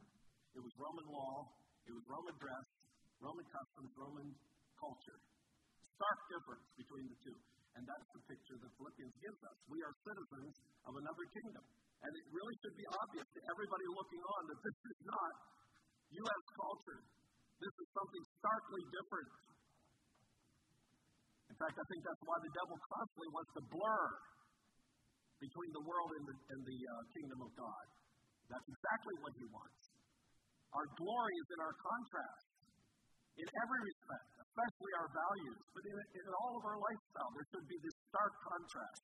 it 0.52 0.60
was 0.60 0.72
Roman 0.76 1.08
law, 1.08 1.48
it 1.86 1.92
was 1.92 2.04
Roman 2.06 2.36
dress, 2.38 2.66
Roman 3.18 3.46
customs, 3.50 3.90
Roman 3.98 4.28
culture. 4.78 5.18
Stark 5.98 6.18
difference 6.30 6.66
between 6.78 7.06
the 7.10 7.18
two. 7.22 7.38
And 7.72 7.82
that's 7.88 8.08
the 8.12 8.22
picture 8.28 8.56
that 8.60 8.70
Philippians 8.76 9.16
gives 9.16 9.40
us. 9.48 9.56
We 9.70 9.80
are 9.80 9.94
citizens 10.04 10.54
of 10.84 10.92
another 10.92 11.24
kingdom. 11.32 11.64
And 12.02 12.10
it 12.12 12.26
really 12.34 12.56
should 12.60 12.76
be 12.76 12.86
obvious 12.90 13.26
to 13.32 13.40
everybody 13.48 13.86
looking 13.96 14.22
on 14.22 14.42
that 14.50 14.60
this 14.60 14.78
is 14.92 14.98
not 15.06 15.32
U.S. 16.12 16.44
culture. 16.58 17.00
This 17.62 17.74
is 17.78 17.88
something 17.94 18.24
starkly 18.42 18.82
different. 18.90 19.30
In 21.48 21.56
fact, 21.56 21.76
I 21.78 21.84
think 21.86 22.00
that's 22.02 22.24
why 22.26 22.38
the 22.42 22.52
devil 22.58 22.76
constantly 22.76 23.30
wants 23.32 23.50
to 23.54 23.62
blur 23.70 24.04
between 25.38 25.70
the 25.72 25.84
world 25.86 26.10
and 26.18 26.24
the, 26.26 26.36
and 26.52 26.60
the 26.66 26.78
uh, 26.82 26.94
kingdom 27.14 27.40
of 27.42 27.50
God. 27.54 27.84
That's 28.50 28.68
exactly 28.68 29.16
what 29.22 29.32
he 29.38 29.46
wants. 29.48 29.91
Our 30.72 30.88
glory 30.96 31.34
is 31.36 31.48
in 31.52 31.60
our 31.60 31.76
contrast 31.76 32.52
in 33.40 33.48
every 33.48 33.80
respect, 33.88 34.28
especially 34.44 34.92
our 35.00 35.08
values, 35.08 35.58
but 35.72 35.82
in, 35.88 35.96
in 35.96 36.26
all 36.44 36.52
of 36.60 36.64
our 36.68 36.76
lifestyle, 36.76 37.30
there 37.32 37.46
should 37.48 37.64
be 37.64 37.78
this 37.80 37.96
stark 38.12 38.32
contrast. 38.44 39.00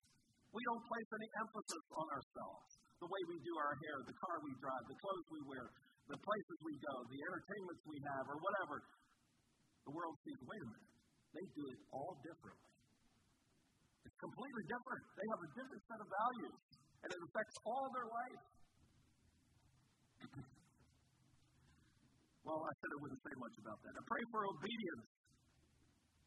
We 0.52 0.60
don't 0.68 0.84
place 0.84 1.08
any 1.16 1.28
emphasis 1.44 1.84
on 1.96 2.06
ourselves, 2.12 2.68
the 3.00 3.08
way 3.08 3.22
we 3.28 3.36
do 3.40 3.54
our 3.56 3.76
hair, 3.88 3.96
the 4.04 4.16
car 4.16 4.36
we 4.44 4.52
drive, 4.60 4.84
the 4.88 5.00
clothes 5.00 5.28
we 5.32 5.40
wear, 5.48 5.64
the 6.12 6.20
places 6.20 6.56
we 6.64 6.74
go, 6.80 6.94
the 7.08 7.20
entertainments 7.20 7.82
we 7.88 7.98
have, 8.04 8.24
or 8.28 8.38
whatever. 8.40 8.76
The 9.88 9.92
world 9.96 10.16
sees, 10.24 10.40
wait 10.44 10.60
a 10.60 10.68
minute, 10.68 10.92
they 11.32 11.46
do 11.56 11.64
it 11.72 11.80
all 11.92 12.16
differently. 12.20 12.68
It's 14.04 14.18
completely 14.20 14.64
different. 14.68 15.04
They 15.16 15.28
have 15.36 15.40
a 15.40 15.50
different 15.56 15.82
set 15.88 16.00
of 16.00 16.08
values, 16.08 16.56
and 17.04 17.08
it 17.12 17.20
affects 17.28 17.56
all 17.64 17.86
their 17.92 18.08
life. 18.08 18.42
Well, 22.48 22.64
I 22.64 22.72
said 22.80 22.88
I 22.96 22.98
wouldn't 23.04 23.20
say 23.20 23.34
much 23.36 23.56
about 23.60 23.76
that. 23.84 23.92
I 23.92 24.02
pray 24.08 24.24
for 24.32 24.40
obedience. 24.48 25.04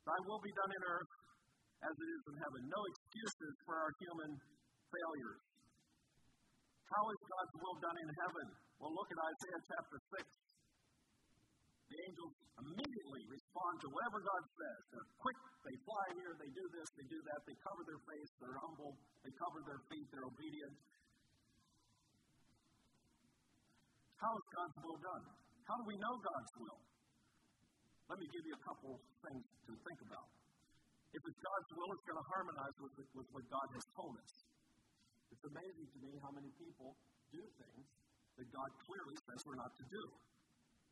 Thy 0.06 0.20
will 0.30 0.38
be 0.38 0.54
done 0.54 0.70
in 0.70 0.84
earth 0.86 1.12
as 1.82 1.96
it 1.98 2.10
is 2.14 2.24
in 2.30 2.36
heaven. 2.38 2.62
No 2.70 2.82
excuses 2.94 3.54
for 3.66 3.74
our 3.74 3.90
human 3.98 4.32
failures. 4.94 5.42
How 6.94 7.04
is 7.10 7.20
God's 7.26 7.56
will 7.58 7.78
done 7.82 7.98
in 7.98 8.10
heaven? 8.22 8.48
Well, 8.78 8.94
look 8.94 9.10
at 9.10 9.18
Isaiah 9.18 9.62
chapter 9.66 9.98
6. 10.22 10.30
The 11.90 11.98
angels 12.06 12.34
immediately 12.70 13.22
respond 13.26 13.74
to 13.82 13.88
whatever 13.90 14.22
God 14.22 14.44
says. 14.46 14.80
They're 14.94 15.12
quick, 15.26 15.40
they 15.66 15.76
fly 15.90 16.06
here, 16.22 16.34
they 16.38 16.52
do 16.54 16.66
this, 16.70 16.88
they 17.02 17.08
do 17.10 17.20
that, 17.34 17.40
they 17.50 17.58
cover 17.66 17.82
their 17.90 18.02
face, 18.06 18.32
they're 18.38 18.62
humble, 18.62 18.94
they 19.26 19.34
cover 19.42 19.60
their 19.66 19.82
feet, 19.90 20.06
they're 20.14 20.30
obedient. 20.30 20.76
How 24.22 24.32
is 24.38 24.46
God's 24.54 24.78
will 24.86 25.02
done? 25.02 25.26
How 25.72 25.80
do 25.80 25.88
we 25.88 25.96
know 26.04 26.16
God's 26.20 26.52
will? 26.60 26.84
Let 28.12 28.20
me 28.20 28.28
give 28.28 28.44
you 28.44 28.52
a 28.60 28.64
couple 28.68 28.92
things 29.24 29.40
to 29.40 29.72
think 29.72 30.00
about. 30.04 30.28
If 31.16 31.24
it's 31.24 31.40
God's 31.40 31.70
will, 31.80 31.90
it's 31.96 32.06
going 32.12 32.20
to 32.20 32.28
harmonize 32.28 32.76
with, 32.84 32.96
with 33.16 33.28
what 33.32 33.46
God 33.48 33.68
has 33.72 33.86
told 33.96 34.20
us. 34.20 34.32
It's 35.32 35.46
amazing 35.48 35.88
to 35.96 35.98
me 36.04 36.12
how 36.20 36.36
many 36.36 36.52
people 36.60 36.92
do 37.32 37.40
things 37.56 37.88
that 38.36 38.48
God 38.52 38.70
clearly 38.84 39.16
says 39.16 39.40
we're 39.48 39.64
not 39.64 39.72
to 39.72 39.86
do. 39.88 40.04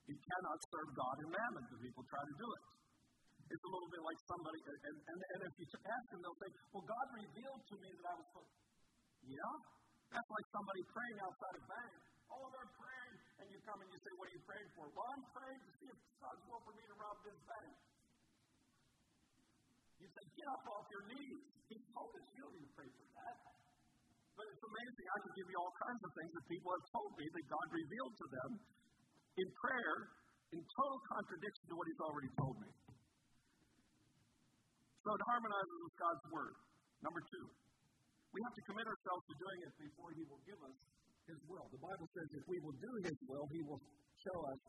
You 0.07 0.15
cannot 0.15 0.57
serve 0.71 0.89
God 0.95 1.15
and 1.27 1.29
mammon 1.35 1.63
if 1.75 1.77
people 1.83 2.03
try 2.07 2.23
to 2.23 2.35
do 2.39 2.47
it. 2.47 2.63
It's 3.51 3.65
a 3.67 3.71
little 3.75 3.91
bit 3.91 3.99
like 3.99 4.19
somebody, 4.31 4.59
and, 4.63 4.95
and, 5.11 5.19
and 5.19 5.39
if 5.43 5.53
you 5.59 5.67
ask 5.75 6.05
them, 6.07 6.23
they'll 6.23 6.39
say, 6.39 6.51
Well, 6.71 6.87
God 6.87 7.05
revealed 7.19 7.63
to 7.67 7.75
me 7.83 7.89
that 7.99 8.05
I 8.07 8.13
was 8.15 8.27
supposed 8.31 8.55
Yeah? 9.27 9.53
That's 10.15 10.29
like 10.31 10.47
somebody 10.55 10.81
praying 10.87 11.19
outside 11.19 11.55
a 11.59 11.63
bank. 11.67 11.99
Oh, 12.31 12.47
they're 12.47 12.73
praying 12.79 12.98
and 13.39 13.47
you 13.47 13.59
come 13.63 13.79
and 13.79 13.89
you 13.89 13.99
say, 14.03 14.11
What 14.19 14.27
are 14.27 14.35
you 14.35 14.43
praying 14.43 14.69
for? 14.75 14.85
Well, 14.91 15.07
I'm 15.15 15.25
praying 15.31 15.61
to 15.63 15.71
see 15.79 15.87
if 15.87 15.99
God's 16.19 16.43
will 16.47 16.61
for 16.67 16.73
me 16.75 16.83
to 16.83 16.95
rob 16.99 17.17
this 17.23 17.39
bank. 17.47 17.75
You 19.99 20.07
say, 20.11 20.23
Get 20.35 20.47
up 20.51 20.63
off 20.67 20.85
your 20.91 21.05
knees. 21.07 21.41
He 21.71 21.77
told 21.93 22.11
oh, 22.11 22.19
us 22.19 22.25
you 22.33 22.41
don't 22.43 22.57
to 22.59 22.71
pray 22.75 22.89
for 22.89 23.07
that. 23.15 23.35
But 24.33 24.45
it's 24.49 24.63
amazing. 24.63 25.05
I 25.05 25.19
can 25.21 25.33
give 25.37 25.47
you 25.51 25.57
all 25.59 25.73
kinds 25.85 26.01
of 26.01 26.11
things 26.15 26.31
that 26.33 26.45
people 26.49 26.69
have 26.73 26.85
told 26.89 27.11
me 27.19 27.25
that 27.29 27.45
God 27.45 27.67
revealed 27.69 28.15
to 28.17 28.27
them 28.31 28.51
in 29.37 29.47
prayer 29.59 29.95
in 30.49 30.61
total 30.65 30.99
contradiction 31.13 31.63
to 31.69 31.73
what 31.77 31.85
He's 31.85 32.01
already 32.01 32.31
told 32.39 32.55
me. 32.57 32.71
So 35.05 35.07
it 35.13 35.23
harmonizes 35.29 35.79
with 35.85 35.95
God's 35.95 36.25
Word. 36.33 36.55
Number 37.05 37.21
two, 37.23 37.45
we 38.33 38.39
have 38.43 38.55
to 38.57 38.63
commit 38.67 38.85
ourselves 38.89 39.23
to 39.29 39.33
doing 39.37 39.59
it 39.63 39.73
before 39.77 40.09
He 40.17 40.23
will 40.27 40.43
give 40.43 40.59
us 40.59 40.77
his 41.29 41.41
will. 41.45 41.67
The 41.69 41.81
Bible 41.81 42.07
says 42.17 42.27
if 42.33 42.45
we 42.49 42.57
will 42.65 42.77
do 42.81 42.91
His 43.05 43.17
will, 43.29 43.45
He 43.53 43.61
will 43.61 43.81
show 44.25 44.37
us 44.49 44.59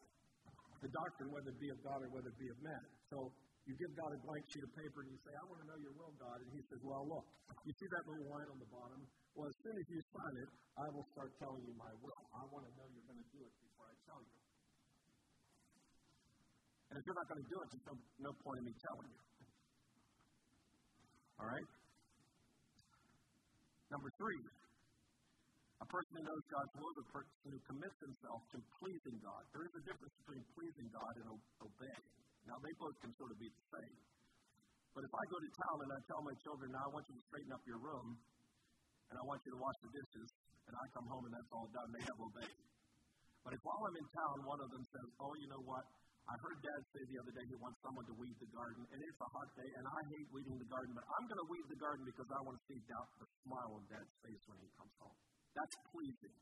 the 0.85 0.91
doctrine, 0.93 1.29
whether 1.33 1.51
it 1.53 1.61
be 1.61 1.73
of 1.73 1.81
God 1.81 2.05
or 2.05 2.11
whether 2.13 2.29
it 2.29 2.39
be 2.41 2.49
of 2.53 2.59
man. 2.61 2.85
So 3.09 3.33
you 3.65 3.73
give 3.77 3.93
God 3.97 4.13
a 4.13 4.21
blank 4.25 4.45
sheet 4.49 4.65
of 4.65 4.73
paper 4.77 5.05
and 5.05 5.09
you 5.13 5.19
say, 5.25 5.33
I 5.37 5.45
want 5.49 5.61
to 5.65 5.67
know 5.69 5.79
your 5.81 5.95
will, 5.97 6.13
God. 6.21 6.37
And 6.41 6.49
He 6.53 6.61
says, 6.69 6.81
Well, 6.85 7.05
look, 7.09 7.25
you 7.65 7.73
see 7.73 7.89
that 7.89 8.05
little 8.05 8.29
line 8.29 8.49
on 8.53 8.59
the 8.61 8.71
bottom? 8.73 9.01
Well, 9.37 9.49
as 9.49 9.57
soon 9.65 9.77
as 9.77 9.87
you 9.89 10.01
sign 10.13 10.35
it, 10.37 10.51
I 10.77 10.87
will 10.93 11.07
start 11.17 11.31
telling 11.41 11.63
you 11.65 11.73
my 11.81 11.93
will. 12.05 12.23
I 12.37 12.45
want 12.53 12.65
to 12.69 12.73
know 12.77 12.87
you're 12.93 13.09
going 13.09 13.23
to 13.25 13.31
do 13.33 13.41
it 13.41 13.53
before 13.65 13.87
I 13.89 13.97
tell 14.05 14.21
you. 14.21 14.37
And 16.91 16.95
if 16.99 17.03
you're 17.07 17.19
not 17.21 17.29
going 17.31 17.43
to 17.45 17.49
do 17.49 17.59
it, 17.63 17.67
there's 17.71 17.87
no, 17.87 17.95
no 18.27 18.33
point 18.43 18.59
in 18.59 18.65
me 18.67 18.75
telling 18.83 19.09
you. 19.09 19.23
All 21.39 21.47
right? 21.47 21.69
Number 23.95 24.11
three, 24.19 24.43
a 25.81 25.87
person 25.89 26.13
who 26.13 26.23
knows 26.29 26.45
God's 26.53 26.75
is 26.77 26.99
a 27.01 27.09
person 27.09 27.47
who 27.49 27.61
commits 27.65 27.99
himself 28.05 28.41
to 28.53 28.59
pleasing 28.77 29.19
God. 29.25 29.43
There 29.49 29.65
is 29.65 29.75
a 29.81 29.83
difference 29.89 30.15
between 30.21 30.43
pleasing 30.53 30.89
God 30.93 31.13
and 31.25 31.27
obeying. 31.65 32.07
Now, 32.45 32.57
they 32.61 32.75
both 32.77 32.97
can 33.01 33.13
sort 33.17 33.33
of 33.33 33.39
be 33.41 33.49
the 33.49 33.65
same. 33.73 33.97
But 34.93 35.03
if 35.09 35.13
I 35.15 35.25
go 35.33 35.39
to 35.41 35.51
town 35.57 35.77
and 35.81 35.91
I 35.97 36.01
tell 36.05 36.21
my 36.21 36.37
children, 36.45 36.69
now 36.75 36.85
I 36.85 36.91
want 36.93 37.05
you 37.09 37.17
to 37.17 37.25
straighten 37.33 37.53
up 37.57 37.65
your 37.65 37.81
room, 37.81 38.09
and 39.09 39.15
I 39.17 39.25
want 39.25 39.41
you 39.47 39.51
to 39.57 39.61
wash 39.61 39.79
the 39.81 39.93
dishes, 39.97 40.29
and 40.69 40.75
I 40.77 40.85
come 40.93 41.07
home 41.09 41.25
and 41.25 41.33
that's 41.33 41.53
all 41.55 41.69
done, 41.73 41.89
they 41.97 42.05
have 42.05 42.21
obeyed. 42.21 42.61
But 43.41 43.57
if 43.57 43.61
while 43.65 43.81
I'm 43.81 43.97
in 43.97 44.09
town, 44.13 44.37
one 44.45 44.61
of 44.61 44.69
them 44.69 44.85
says, 44.85 45.09
oh, 45.17 45.33
you 45.41 45.49
know 45.49 45.65
what? 45.65 45.85
I 46.29 46.35
heard 46.45 46.59
Dad 46.61 46.81
say 46.93 47.03
the 47.09 47.19
other 47.25 47.33
day 47.33 47.45
he 47.49 47.57
wants 47.57 47.81
someone 47.81 48.05
to 48.05 48.15
weed 48.21 48.37
the 48.37 48.51
garden, 48.53 48.85
and 48.85 48.99
it's 49.01 49.21
a 49.25 49.31
hot 49.33 49.49
day, 49.57 49.71
and 49.81 49.85
I 49.89 50.01
hate 50.13 50.29
weeding 50.29 50.59
the 50.61 50.69
garden, 50.69 50.93
but 50.93 51.07
I'm 51.09 51.25
going 51.25 51.41
to 51.41 51.49
weed 51.49 51.67
the 51.73 51.81
garden 51.81 52.05
because 52.05 52.29
I 52.29 52.41
want 52.45 52.55
to 52.61 52.65
see 52.69 52.79
the 52.85 53.27
smile 53.49 53.71
on 53.81 53.83
Dad's 53.89 54.15
face 54.21 54.43
when 54.45 54.59
he 54.61 54.69
comes 54.77 54.95
home. 55.01 55.19
That's 55.55 55.77
pleasing. 55.91 56.37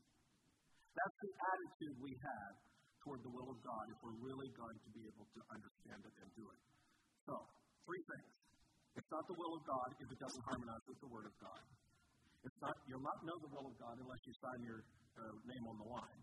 That's 0.93 1.17
the 1.21 1.31
attitude 1.31 1.95
we 2.01 2.13
have 2.13 2.53
toward 3.01 3.23
the 3.23 3.31
will 3.31 3.49
of 3.49 3.59
God 3.63 3.85
if 3.89 3.97
we're 4.03 4.19
really 4.19 4.51
going 4.53 4.77
to 4.77 4.89
be 4.91 5.03
able 5.07 5.25
to 5.25 5.39
understand 5.49 6.01
it 6.03 6.15
and 6.19 6.27
do 6.35 6.45
it. 6.45 6.61
So, 7.25 7.33
three 7.87 8.03
things. 8.03 8.31
It's 8.99 9.11
not 9.13 9.23
the 9.31 9.37
will 9.37 9.53
of 9.55 9.63
God 9.63 9.89
if 10.01 10.07
it 10.11 10.19
doesn't 10.19 10.43
harmonize 10.43 10.83
with 10.89 10.99
the 10.99 11.09
Word 11.09 11.25
of 11.29 11.35
God. 11.39 11.63
It's 12.43 12.59
not, 12.59 12.75
you'll 12.87 13.03
not 13.03 13.19
know 13.23 13.37
the 13.39 13.51
will 13.51 13.67
of 13.69 13.75
God 13.79 13.95
unless 13.99 14.21
you 14.27 14.33
sign 14.43 14.59
your 14.63 14.81
uh, 14.83 15.35
name 15.47 15.63
on 15.67 15.75
the 15.79 15.87
line. 15.87 16.21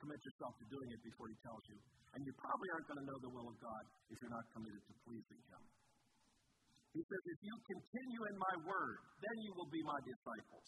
Commit 0.00 0.20
yourself 0.20 0.52
to 0.60 0.64
doing 0.68 0.88
it 0.92 1.00
before 1.04 1.28
He 1.30 1.36
tells 1.40 1.64
you. 1.70 1.78
And 2.12 2.20
you 2.26 2.32
probably 2.36 2.68
aren't 2.76 2.88
going 2.90 3.00
to 3.00 3.08
know 3.08 3.18
the 3.22 3.32
will 3.32 3.48
of 3.48 3.56
God 3.62 3.82
if 4.12 4.16
you're 4.20 4.34
not 4.34 4.44
committed 4.52 4.82
to 4.82 4.92
pleasing 5.08 5.40
Him. 5.48 5.62
He 6.92 7.00
says, 7.00 7.22
If 7.24 7.40
you 7.40 7.54
continue 7.56 8.22
in 8.28 8.36
my 8.36 8.54
word, 8.68 8.98
then 9.24 9.36
you 9.40 9.52
will 9.56 9.70
be 9.72 9.80
my 9.80 10.00
disciples. 10.04 10.66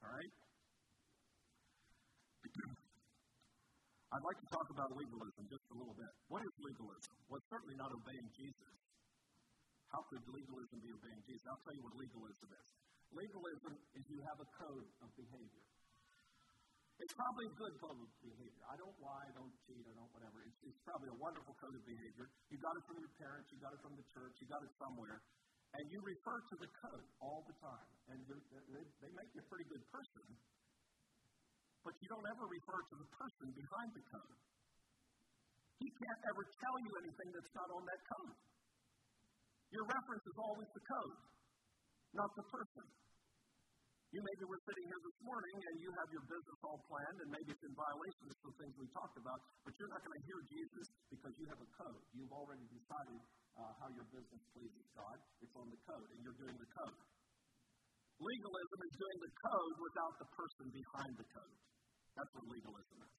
All 0.00 0.12
right? 0.16 0.32
I'd 2.46 4.22
like 4.22 4.38
to 4.38 4.48
talk 4.54 4.68
about 4.70 4.94
legalism 4.94 5.44
just 5.50 5.66
a 5.72 5.76
little 5.76 5.96
bit. 5.98 6.12
What 6.30 6.40
is 6.46 6.54
legalism? 6.62 7.14
Well, 7.26 7.42
it's 7.42 7.50
certainly 7.50 7.76
not 7.76 7.90
obeying 7.90 8.28
Jesus. 8.38 8.74
How 9.90 10.02
could 10.08 10.22
legalism 10.30 10.78
be 10.82 10.90
obeying 10.94 11.22
Jesus? 11.26 11.44
I'll 11.50 11.62
tell 11.66 11.74
you 11.74 11.84
what 11.84 11.94
legalism 11.98 12.48
is. 12.48 12.66
Legalism 13.14 13.72
is 13.98 14.02
you 14.10 14.18
have 14.26 14.38
a 14.40 14.48
code 14.56 14.88
of 15.02 15.08
behavior. 15.14 15.66
It's 16.96 17.12
probably 17.12 17.44
a 17.44 17.54
good 17.60 17.74
code 17.76 18.00
of 18.00 18.08
behavior. 18.24 18.64
I 18.72 18.76
don't 18.80 18.96
lie, 19.04 19.28
I 19.28 19.32
don't 19.36 19.52
cheat, 19.68 19.84
I 19.84 19.94
don't 20.00 20.08
whatever. 20.16 20.40
It's, 20.48 20.58
it's 20.64 20.80
probably 20.88 21.12
a 21.12 21.18
wonderful 21.20 21.52
code 21.60 21.76
of 21.76 21.84
behavior. 21.84 22.26
You 22.48 22.56
got 22.56 22.72
it 22.72 22.84
from 22.88 22.96
your 23.04 23.12
parents, 23.20 23.52
you 23.52 23.60
got 23.60 23.76
it 23.76 23.80
from 23.84 23.94
the 24.00 24.06
church, 24.16 24.32
you 24.40 24.48
got 24.48 24.64
it 24.64 24.72
somewhere. 24.80 25.20
And 25.76 25.84
you 25.92 26.00
refer 26.00 26.40
to 26.40 26.56
the 26.56 26.70
code 26.80 27.06
all 27.20 27.44
the 27.44 27.56
time. 27.60 27.90
And 28.08 28.18
they, 28.24 28.84
they 29.04 29.10
make 29.12 29.28
you 29.36 29.44
a 29.44 29.48
pretty 29.52 29.68
good 29.68 29.84
person, 29.92 30.24
but 31.86 31.94
you 32.02 32.08
don't 32.10 32.26
ever 32.26 32.44
refer 32.50 32.80
to 32.82 32.94
the 32.98 33.08
person 33.14 33.46
behind 33.54 33.90
the 33.94 34.04
code. 34.10 34.38
He 35.78 35.86
can't 35.86 36.22
ever 36.34 36.42
tell 36.58 36.76
you 36.82 36.92
anything 37.06 37.28
that's 37.30 37.54
not 37.54 37.68
on 37.78 37.82
that 37.86 38.02
code. 38.10 38.34
Your 39.70 39.86
reference 39.86 40.24
is 40.26 40.38
always 40.42 40.70
the 40.74 40.82
code, 40.82 41.18
not 42.10 42.30
the 42.34 42.46
person. 42.50 42.86
You 44.10 44.22
maybe 44.22 44.44
were 44.50 44.62
sitting 44.66 44.86
here 44.86 45.02
this 45.02 45.18
morning 45.22 45.56
and 45.62 45.76
you 45.82 45.90
have 45.94 46.08
your 46.10 46.24
business 46.26 46.58
all 46.66 46.80
planned, 46.90 47.18
and 47.22 47.28
maybe 47.30 47.50
it's 47.54 47.66
in 47.66 47.74
violation 47.74 48.24
of 48.30 48.36
some 48.42 48.54
things 48.58 48.72
we 48.82 48.88
talked 48.90 49.18
about, 49.18 49.38
but 49.62 49.72
you're 49.78 49.92
not 49.92 50.02
going 50.02 50.16
to 50.16 50.24
hear 50.26 50.40
Jesus 50.46 50.86
because 51.10 51.34
you 51.38 51.46
have 51.54 51.60
a 51.62 51.70
code. 51.76 52.02
You've 52.16 52.34
already 52.34 52.66
decided 52.66 53.20
uh, 53.60 53.72
how 53.78 53.88
your 53.94 54.06
business 54.10 54.42
pleases 54.54 54.86
God. 54.94 55.18
It's 55.38 55.54
on 55.54 55.68
the 55.70 55.80
code, 55.86 56.08
and 56.14 56.18
you're 56.22 56.38
doing 56.38 56.56
the 56.56 56.70
code. 56.82 56.98
Legalism 58.16 58.78
is 58.80 58.94
doing 58.96 59.18
the 59.20 59.32
code 59.44 59.74
without 59.76 60.14
the 60.16 60.28
person 60.32 60.64
behind 60.72 61.12
the 61.20 61.28
code. 61.36 61.58
That's 62.16 62.32
what 62.32 62.48
legalism 62.48 62.96
is. 63.04 63.12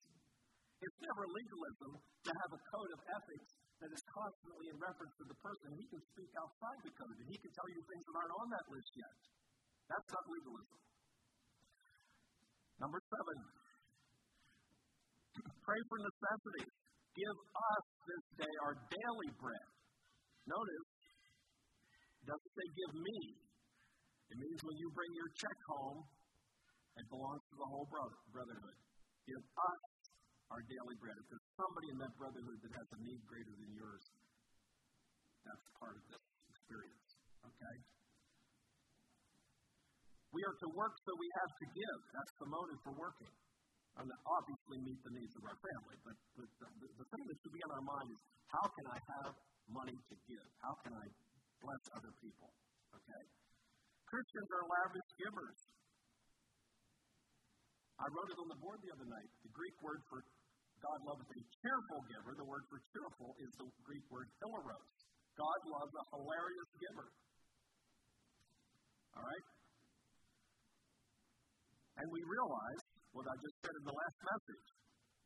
It's 0.77 0.99
never 1.01 1.23
legalism 1.29 1.91
to 2.01 2.31
have 2.33 2.51
a 2.53 2.62
code 2.69 2.91
of 2.97 3.01
ethics 3.05 3.49
that 3.77 3.93
is 3.93 4.03
constantly 4.10 4.73
in 4.73 4.77
reference 4.81 5.13
to 5.21 5.25
the 5.29 5.38
person. 5.38 5.69
He 5.77 5.86
can 5.89 6.01
speak 6.01 6.31
outside 6.38 6.79
the 6.81 6.93
code, 6.97 7.17
and 7.17 7.29
he 7.29 7.38
can 7.38 7.51
tell 7.53 7.69
you 7.69 7.81
things 7.86 8.03
that 8.10 8.15
aren't 8.17 8.36
on 8.41 8.47
that 8.57 8.65
list 8.73 8.91
yet. 8.97 9.17
That's 9.89 10.10
not 10.10 10.23
legalism. 10.25 10.79
Number 12.77 13.01
seven, 13.10 13.38
pray 15.65 15.81
for 15.89 15.97
necessity. 15.97 16.65
Give 17.17 17.38
us 17.38 17.86
this 18.05 18.25
day 18.45 18.53
our 18.65 18.75
daily 18.77 19.29
bread. 19.41 19.67
Notice, 20.45 20.89
it 22.21 22.25
doesn't 22.29 22.53
say 22.53 22.67
give 22.77 22.93
me. 23.01 23.17
It 24.29 24.38
means 24.38 24.60
when 24.62 24.77
you 24.77 24.89
bring 24.93 25.12
your 25.17 25.29
check 25.41 25.57
home, 25.73 26.05
it 26.97 27.05
belongs 27.10 27.41
to 27.49 27.55
the 27.57 27.67
whole 27.73 27.88
brother, 27.89 28.17
brotherhood. 28.29 28.87
Give 29.28 29.44
us 29.44 29.82
our 30.48 30.63
daily 30.63 30.96
bread. 31.04 31.20
If 31.20 31.28
there's 31.28 31.50
somebody 31.60 31.88
in 31.92 31.98
that 32.00 32.13
brotherhood 32.16 32.60
that 32.63 32.72
has 32.72 32.88
a 32.96 33.00
need 33.04 33.20
greater 33.28 33.52
than 33.60 33.72
yours, 33.76 34.04
that's 35.44 35.68
part 35.76 36.00
of 36.00 36.04
this 36.08 36.24
experience. 36.48 37.10
Okay? 37.44 37.76
We 40.32 40.42
are 40.48 40.56
to 40.56 40.70
work 40.72 40.96
so 41.04 41.12
we 41.20 41.30
have 41.44 41.52
to 41.60 41.66
give. 41.76 42.00
That's 42.16 42.36
the 42.40 42.48
motive 42.48 42.80
for 42.88 42.94
working. 42.96 43.34
I 43.98 44.06
mean, 44.06 44.20
obviously 44.30 44.78
meet 44.86 45.00
the 45.02 45.13
needs 45.18 45.34
of 45.36 45.44
our 45.44 45.58
family, 45.58 45.98
but, 46.06 46.16
the, 46.38 46.46
the, 46.46 46.88
the 47.02 47.08
thing 47.10 47.24
that 47.28 47.38
should 47.42 47.56
be 47.56 47.63
on 47.66 47.72
our 47.82 47.86
mind 47.98 48.08
is 48.13 48.22
how 48.54 48.66
can 48.70 48.86
I 48.94 49.00
have 49.18 49.34
money 49.74 49.98
to 49.98 50.16
give? 50.30 50.48
How 50.62 50.74
can 50.86 50.94
I 50.94 51.06
bless 51.60 51.84
other 51.98 52.13
people? 52.22 52.48
Okay? 52.94 53.24
Christians 54.06 54.50
are 54.54 54.66
lavish 54.70 55.10
givers. 55.20 55.60
I 57.97 58.05
wrote 58.13 58.29
it 58.29 58.38
on 58.38 58.49
the 58.53 58.62
board 58.62 58.77
the 58.86 58.93
other 58.93 59.10
night. 59.10 59.29
The 59.41 59.53
Greek 59.53 59.77
word 59.81 60.01
for 60.05 60.21
God 60.77 60.99
loves 61.10 61.25
a 61.25 61.39
cheerful 61.65 62.01
giver. 62.05 62.31
The 62.38 62.45
word 62.45 62.65
for 62.69 62.77
cheerful 62.93 63.33
is 63.41 63.51
the 63.57 63.65
Greek 63.81 64.05
word 64.13 64.29
hilaros. 64.38 64.89
God 65.33 65.60
loves 65.65 65.93
a 65.97 66.05
hilarious 66.13 66.71
giver. 66.77 67.10
All 69.17 69.25
right? 69.25 69.45
And 71.97 72.07
we 72.13 72.21
realize 72.21 72.81
what 73.10 73.25
I 73.25 73.36
just 73.41 73.57
said 73.65 73.73
in 73.73 73.86
the 73.89 73.97
last 73.97 74.17
message 74.21 74.67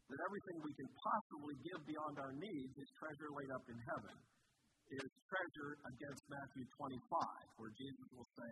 that 0.08 0.20
everything 0.24 0.58
we 0.64 0.74
can 0.80 0.90
possibly 0.96 1.56
give 1.68 1.80
beyond 1.84 2.16
our 2.24 2.34
needs 2.40 2.74
is 2.80 2.90
treasure 2.96 3.32
laid 3.36 3.52
up 3.52 3.66
in 3.68 3.80
heaven, 3.92 4.16
is 4.96 5.12
treasure 5.28 5.72
against 5.92 6.24
Matthew 6.32 6.64
25, 6.80 7.60
where 7.60 7.72
Jesus 7.76 8.08
will 8.16 8.30
say, 8.36 8.52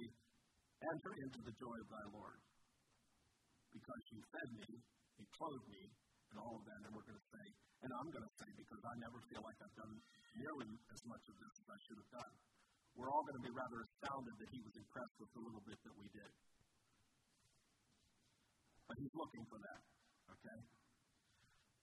Enter 0.79 1.13
into 1.23 1.39
the 1.43 1.55
joy 1.59 1.75
of 1.75 1.87
thy 1.91 2.05
Lord. 2.15 2.39
Because 3.69 4.01
you 4.09 4.19
fed 4.33 4.49
me, 4.57 4.69
you 5.19 5.25
clothed 5.37 5.69
me, 5.69 5.83
and 6.33 6.37
all 6.41 6.55
of 6.57 6.63
that. 6.65 6.79
And 6.85 6.91
we're 6.93 7.05
going 7.05 7.21
to 7.21 7.29
say, 7.29 7.45
and 7.85 7.89
I'm 7.93 8.09
going 8.09 8.25
to 8.25 8.35
say, 8.37 8.49
because 8.57 8.81
I 8.83 8.93
never 8.99 9.19
feel 9.29 9.41
like 9.45 9.57
I've 9.61 9.77
done 9.77 9.93
nearly 10.35 10.69
as 10.93 11.01
much 11.05 11.23
of 11.29 11.35
this 11.37 11.53
as 11.63 11.67
I 11.69 11.79
should 11.85 11.99
have 12.01 12.11
done. 12.17 12.33
We're 12.97 13.11
all 13.13 13.23
going 13.23 13.39
to 13.39 13.45
be 13.45 13.53
rather 13.53 13.79
astounded 13.79 14.35
that 14.35 14.49
he 14.51 14.59
was 14.59 14.75
impressed 14.75 15.17
with 15.21 15.31
the 15.31 15.41
little 15.45 15.63
bit 15.63 15.79
that 15.79 15.95
we 15.95 16.07
did. 16.11 16.31
But 18.89 18.95
he's 18.97 19.15
looking 19.15 19.45
for 19.47 19.59
that. 19.61 19.81
Okay? 20.33 20.59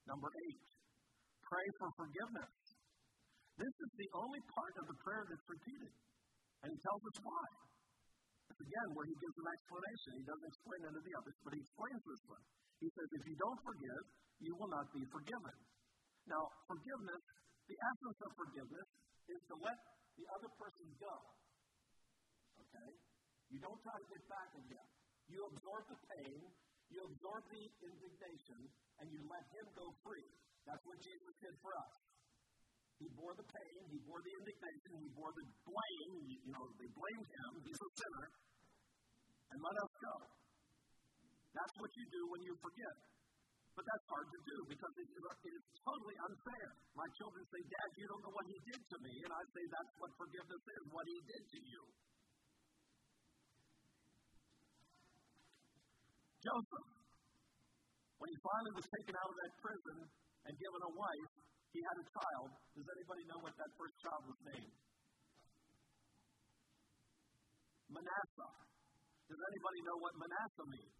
Number 0.07 0.27
eight, 0.27 0.63
pray 1.43 1.67
for 1.79 1.89
forgiveness. 1.95 2.53
This 3.57 3.73
is 3.73 3.91
the 3.97 4.09
only 4.13 4.41
part 4.53 4.75
of 4.77 4.85
the 4.91 4.97
prayer 5.01 5.23
that's 5.25 5.47
repeated. 5.49 5.93
And 6.61 6.69
he 6.69 6.77
tells 6.83 7.03
us 7.09 7.17
why. 7.25 7.66
Again 8.55 8.87
where 8.95 9.07
he 9.07 9.15
gives 9.19 9.37
an 9.37 9.47
explanation. 9.51 10.11
He 10.17 10.25
doesn't 10.27 10.47
explain 10.47 10.79
any 10.87 10.97
of 10.97 11.05
the 11.05 11.15
others, 11.19 11.35
but 11.43 11.51
he 11.55 11.59
explains 11.59 12.01
this 12.07 12.23
one. 12.31 12.43
He 12.79 12.89
says, 12.93 13.07
if 13.19 13.23
you 13.27 13.35
don't 13.35 13.61
forgive, 13.65 14.03
you 14.39 14.53
will 14.55 14.71
not 14.71 14.87
be 14.93 15.03
forgiven. 15.09 15.57
Now, 16.27 16.43
forgiveness, 16.67 17.23
the 17.67 17.77
essence 17.77 18.19
of 18.23 18.31
forgiveness 18.37 18.87
is 19.27 19.41
to 19.51 19.55
let 19.59 19.77
the 20.15 20.25
other 20.39 20.51
person 20.55 20.87
go. 20.99 21.15
Okay? 22.63 22.89
You 23.51 23.59
don't 23.63 23.79
try 23.83 23.95
to 23.95 24.07
get 24.07 24.23
back 24.27 24.49
again. 24.55 24.89
You 25.27 25.39
absorb 25.43 25.83
the 25.91 25.99
pain, 25.99 26.39
you 26.87 26.99
absorb 27.03 27.43
the 27.51 27.63
indignation, 27.83 28.59
and 29.03 29.05
you 29.11 29.21
let 29.27 29.45
him 29.51 29.67
go 29.75 29.87
free. 30.03 30.27
That's 30.63 30.83
what 30.87 30.99
Jesus 30.99 31.33
did 31.43 31.55
for 31.59 31.71
us. 31.75 32.06
He 32.97 33.07
bore 33.13 33.33
the 33.37 33.45
pain, 33.45 33.81
he 33.93 33.99
bore 34.09 34.21
the 34.25 34.33
indignation, 34.41 34.91
he 34.97 35.09
bore 35.13 35.29
the 35.29 35.45
blame. 35.65 36.15
You 36.33 36.49
know, 36.49 36.65
they 36.81 36.89
blamed 36.89 37.29
him, 37.29 37.51
he's 37.61 37.77
a 37.77 37.91
sinner, 37.93 38.25
and 39.53 39.57
let 39.61 39.75
us 39.77 39.91
go. 40.01 40.15
That's 41.53 41.75
what 41.77 41.91
you 41.93 42.05
do 42.09 42.21
when 42.33 42.41
you 42.41 42.53
forgive. 42.57 42.97
But 43.77 43.85
that's 43.85 44.07
hard 44.09 44.25
to 44.33 44.39
do 44.41 44.57
because 44.73 44.93
it, 44.97 45.09
it 45.13 45.53
is 45.53 45.65
totally 45.85 46.17
unfair. 46.17 46.67
My 46.97 47.05
children 47.13 47.45
say, 47.45 47.61
Dad, 47.61 47.89
you 47.93 48.09
don't 48.09 48.21
know 48.25 48.33
what 48.33 48.49
he 48.49 48.57
did 48.65 48.81
to 48.81 48.97
me. 49.05 49.13
And 49.21 49.29
I 49.29 49.43
say, 49.53 49.63
that's 49.69 49.93
what 50.01 50.09
forgiveness 50.17 50.63
is, 50.65 50.81
what 50.89 51.05
he 51.05 51.17
did 51.21 51.43
to 51.45 51.59
you. 51.61 51.81
Joseph, 56.41 56.89
when 58.17 58.29
he 58.33 58.37
finally 58.41 58.73
was 58.81 58.87
taken 58.89 59.13
out 59.13 59.29
of 59.29 59.37
that 59.45 59.53
prison 59.61 59.97
and 60.49 60.53
given 60.57 60.81
a 60.81 60.91
wife, 60.97 61.31
he 61.77 61.81
had 61.85 61.97
a 62.01 62.07
child. 62.09 62.49
Does 62.73 62.87
anybody 62.89 63.23
know 63.29 63.39
what 63.45 63.53
that 63.53 63.71
first 63.77 63.93
child 64.01 64.21
was 64.25 64.39
named? 64.49 64.73
Manasseh. 67.93 68.53
Does 69.29 69.41
anybody 69.53 69.79
know 69.85 69.97
what 70.01 70.13
Manasseh 70.17 70.67
means? 70.73 70.97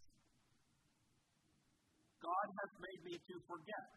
God 2.22 2.48
has 2.62 2.72
made 2.78 3.02
me 3.10 3.13
to 3.18 3.36
forget. 3.50 3.88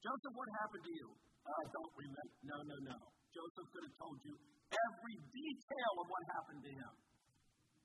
Joseph, 0.00 0.32
what 0.32 0.48
happened 0.64 0.84
to 0.88 0.94
you? 0.96 1.08
I 1.44 1.62
don't 1.76 1.94
remember. 2.00 2.36
No, 2.40 2.58
no, 2.64 2.76
no. 2.88 2.98
Joseph 3.36 3.68
could 3.68 3.84
have 3.84 3.96
told 4.00 4.16
you 4.24 4.34
every 4.72 5.16
detail 5.28 5.92
of 6.00 6.06
what 6.08 6.22
happened 6.32 6.62
to 6.64 6.72
him. 6.72 6.94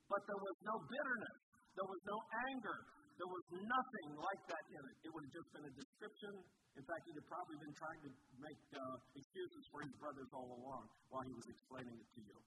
But 0.08 0.22
there 0.24 0.40
was 0.40 0.56
no 0.64 0.74
bitterness. 0.80 1.38
There 1.76 1.88
was 1.88 2.02
no 2.08 2.16
anger. 2.48 2.78
There 3.16 3.32
was 3.32 3.44
nothing 3.48 4.08
like 4.12 4.42
that 4.44 4.64
in 4.68 4.82
it. 4.92 4.96
It 5.08 5.10
would 5.10 5.24
have 5.24 5.34
just 5.40 5.50
been 5.56 5.64
a 5.64 5.74
description. 5.74 6.32
In 6.76 6.84
fact, 6.84 7.00
he'd 7.08 7.16
have 7.16 7.30
probably 7.32 7.58
been 7.64 7.76
trying 7.80 8.00
to 8.04 8.10
make 8.36 8.60
uh, 8.76 8.96
excuses 9.16 9.62
for 9.72 9.80
his 9.80 9.94
brothers 9.96 10.28
all 10.36 10.50
along 10.60 10.84
while 11.08 11.24
he 11.24 11.32
was 11.32 11.46
explaining 11.48 11.96
it 11.96 12.08
to 12.12 12.20
you. 12.20 12.38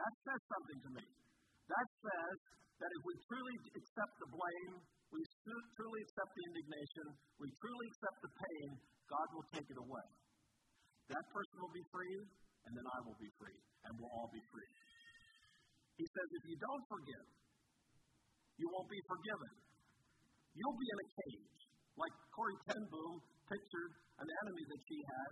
That 0.00 0.14
says 0.24 0.40
something 0.48 0.78
to 0.80 0.90
me. 0.96 1.06
That 1.68 1.88
says 2.00 2.36
that 2.80 2.90
if 2.90 3.02
we 3.04 3.14
truly 3.28 3.56
accept 3.76 4.14
the 4.16 4.28
blame, 4.32 4.74
we 5.12 5.20
truly 5.78 6.00
accept 6.08 6.30
the 6.34 6.44
indignation, 6.48 7.06
we 7.38 7.46
truly 7.60 7.86
accept 7.92 8.18
the 8.24 8.32
pain, 8.34 8.68
God 9.06 9.26
will 9.36 9.48
take 9.54 9.68
it 9.68 9.78
away. 9.78 10.08
That 11.12 11.24
person 11.30 11.56
will 11.60 11.74
be 11.76 11.84
free, 11.92 12.16
and 12.64 12.72
then 12.72 12.86
I 12.88 12.98
will 13.04 13.18
be 13.20 13.30
free, 13.36 13.60
and 13.84 13.90
we'll 14.00 14.10
all 14.10 14.32
be 14.32 14.42
free. 14.48 14.72
He 16.00 16.06
says, 16.08 16.28
if 16.34 16.44
you 16.50 16.56
don't 16.58 16.84
forgive, 16.90 17.26
you 18.58 18.66
won't 18.70 18.90
be 18.90 19.00
forgiven. 19.10 19.52
You'll 20.54 20.78
be 20.78 20.88
in 20.88 20.98
a 21.02 21.08
cage, 21.10 21.58
like 21.98 22.14
Corrie 22.30 22.60
ten 22.70 22.82
Boom 22.86 23.14
pictured 23.50 23.92
an 24.22 24.28
enemy 24.30 24.64
that 24.70 24.80
she 24.86 24.98
had, 25.02 25.30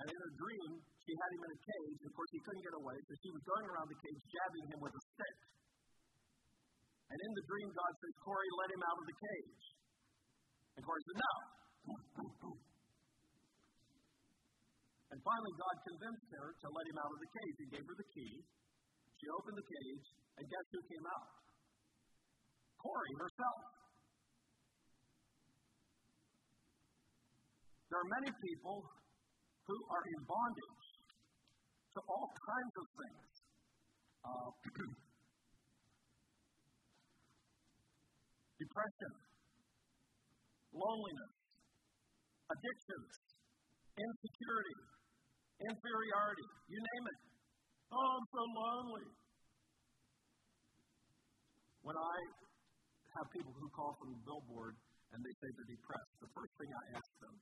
and 0.00 0.06
in 0.06 0.20
a 0.20 0.32
dream, 0.36 0.70
she 1.00 1.12
had 1.16 1.30
him 1.32 1.42
in 1.48 1.52
a 1.56 1.60
cage. 1.64 2.00
Of 2.04 2.12
course, 2.12 2.30
he 2.30 2.40
couldn't 2.44 2.64
get 2.64 2.76
away, 2.76 2.96
so 3.08 3.12
she 3.24 3.30
was 3.32 3.42
going 3.48 3.66
around 3.72 3.88
the 3.88 4.00
cage, 4.00 4.20
jabbing 4.28 4.66
him 4.68 4.80
with 4.84 4.94
a 4.94 5.02
stick. 5.16 5.38
And 7.10 7.18
in 7.18 7.32
the 7.34 7.44
dream, 7.48 7.68
God 7.74 7.92
said, 7.98 8.12
Corrie, 8.22 8.54
let 8.60 8.68
him 8.70 8.82
out 8.86 8.98
of 9.02 9.06
the 9.08 9.18
cage. 9.18 9.64
And 10.78 10.80
Corrie 10.86 11.04
said, 11.10 11.18
No. 11.18 11.34
and 15.10 15.18
finally, 15.18 15.54
God 15.58 15.76
convinced 15.90 16.28
her 16.38 16.48
to 16.54 16.66
let 16.70 16.84
him 16.86 16.98
out 17.02 17.10
of 17.10 17.18
the 17.18 17.30
cage. 17.34 17.56
He 17.58 17.68
gave 17.74 17.84
her 17.88 17.96
the 17.98 18.10
key. 18.14 18.34
She 19.18 19.26
opened 19.34 19.58
the 19.58 19.68
cage, 19.68 20.06
and 20.38 20.44
guess 20.46 20.66
who 20.70 20.80
came 20.86 21.06
out? 21.10 21.39
Corrie 22.80 23.16
herself. 23.20 23.60
There 27.92 28.00
are 28.00 28.10
many 28.22 28.32
people 28.40 28.88
who 29.68 29.76
are 29.90 30.04
in 30.06 30.20
bondage 30.24 30.86
to 31.92 32.00
all 32.08 32.28
kinds 32.32 32.74
of 32.80 32.86
things. 32.96 33.30
Uh, 34.20 34.50
depression, 38.62 39.12
loneliness, 40.72 41.34
addictions, 42.48 43.10
insecurity, 43.98 44.76
inferiority, 45.66 46.48
you 46.70 46.78
name 46.78 47.04
it. 47.10 47.20
Oh, 47.90 48.06
I'm 48.06 48.26
so 48.30 48.42
lonely. 48.54 49.08
When 51.82 51.96
I 51.96 52.16
have 53.18 53.26
people 53.34 53.54
who 53.56 53.66
call 53.74 53.92
from 53.98 54.14
the 54.14 54.22
billboard 54.22 54.74
and 55.10 55.18
they 55.22 55.34
say 55.42 55.48
they're 55.58 55.72
depressed, 55.74 56.14
the 56.22 56.30
first 56.34 56.52
thing 56.54 56.70
I 56.70 56.84
ask 56.94 57.10
them, 57.18 57.34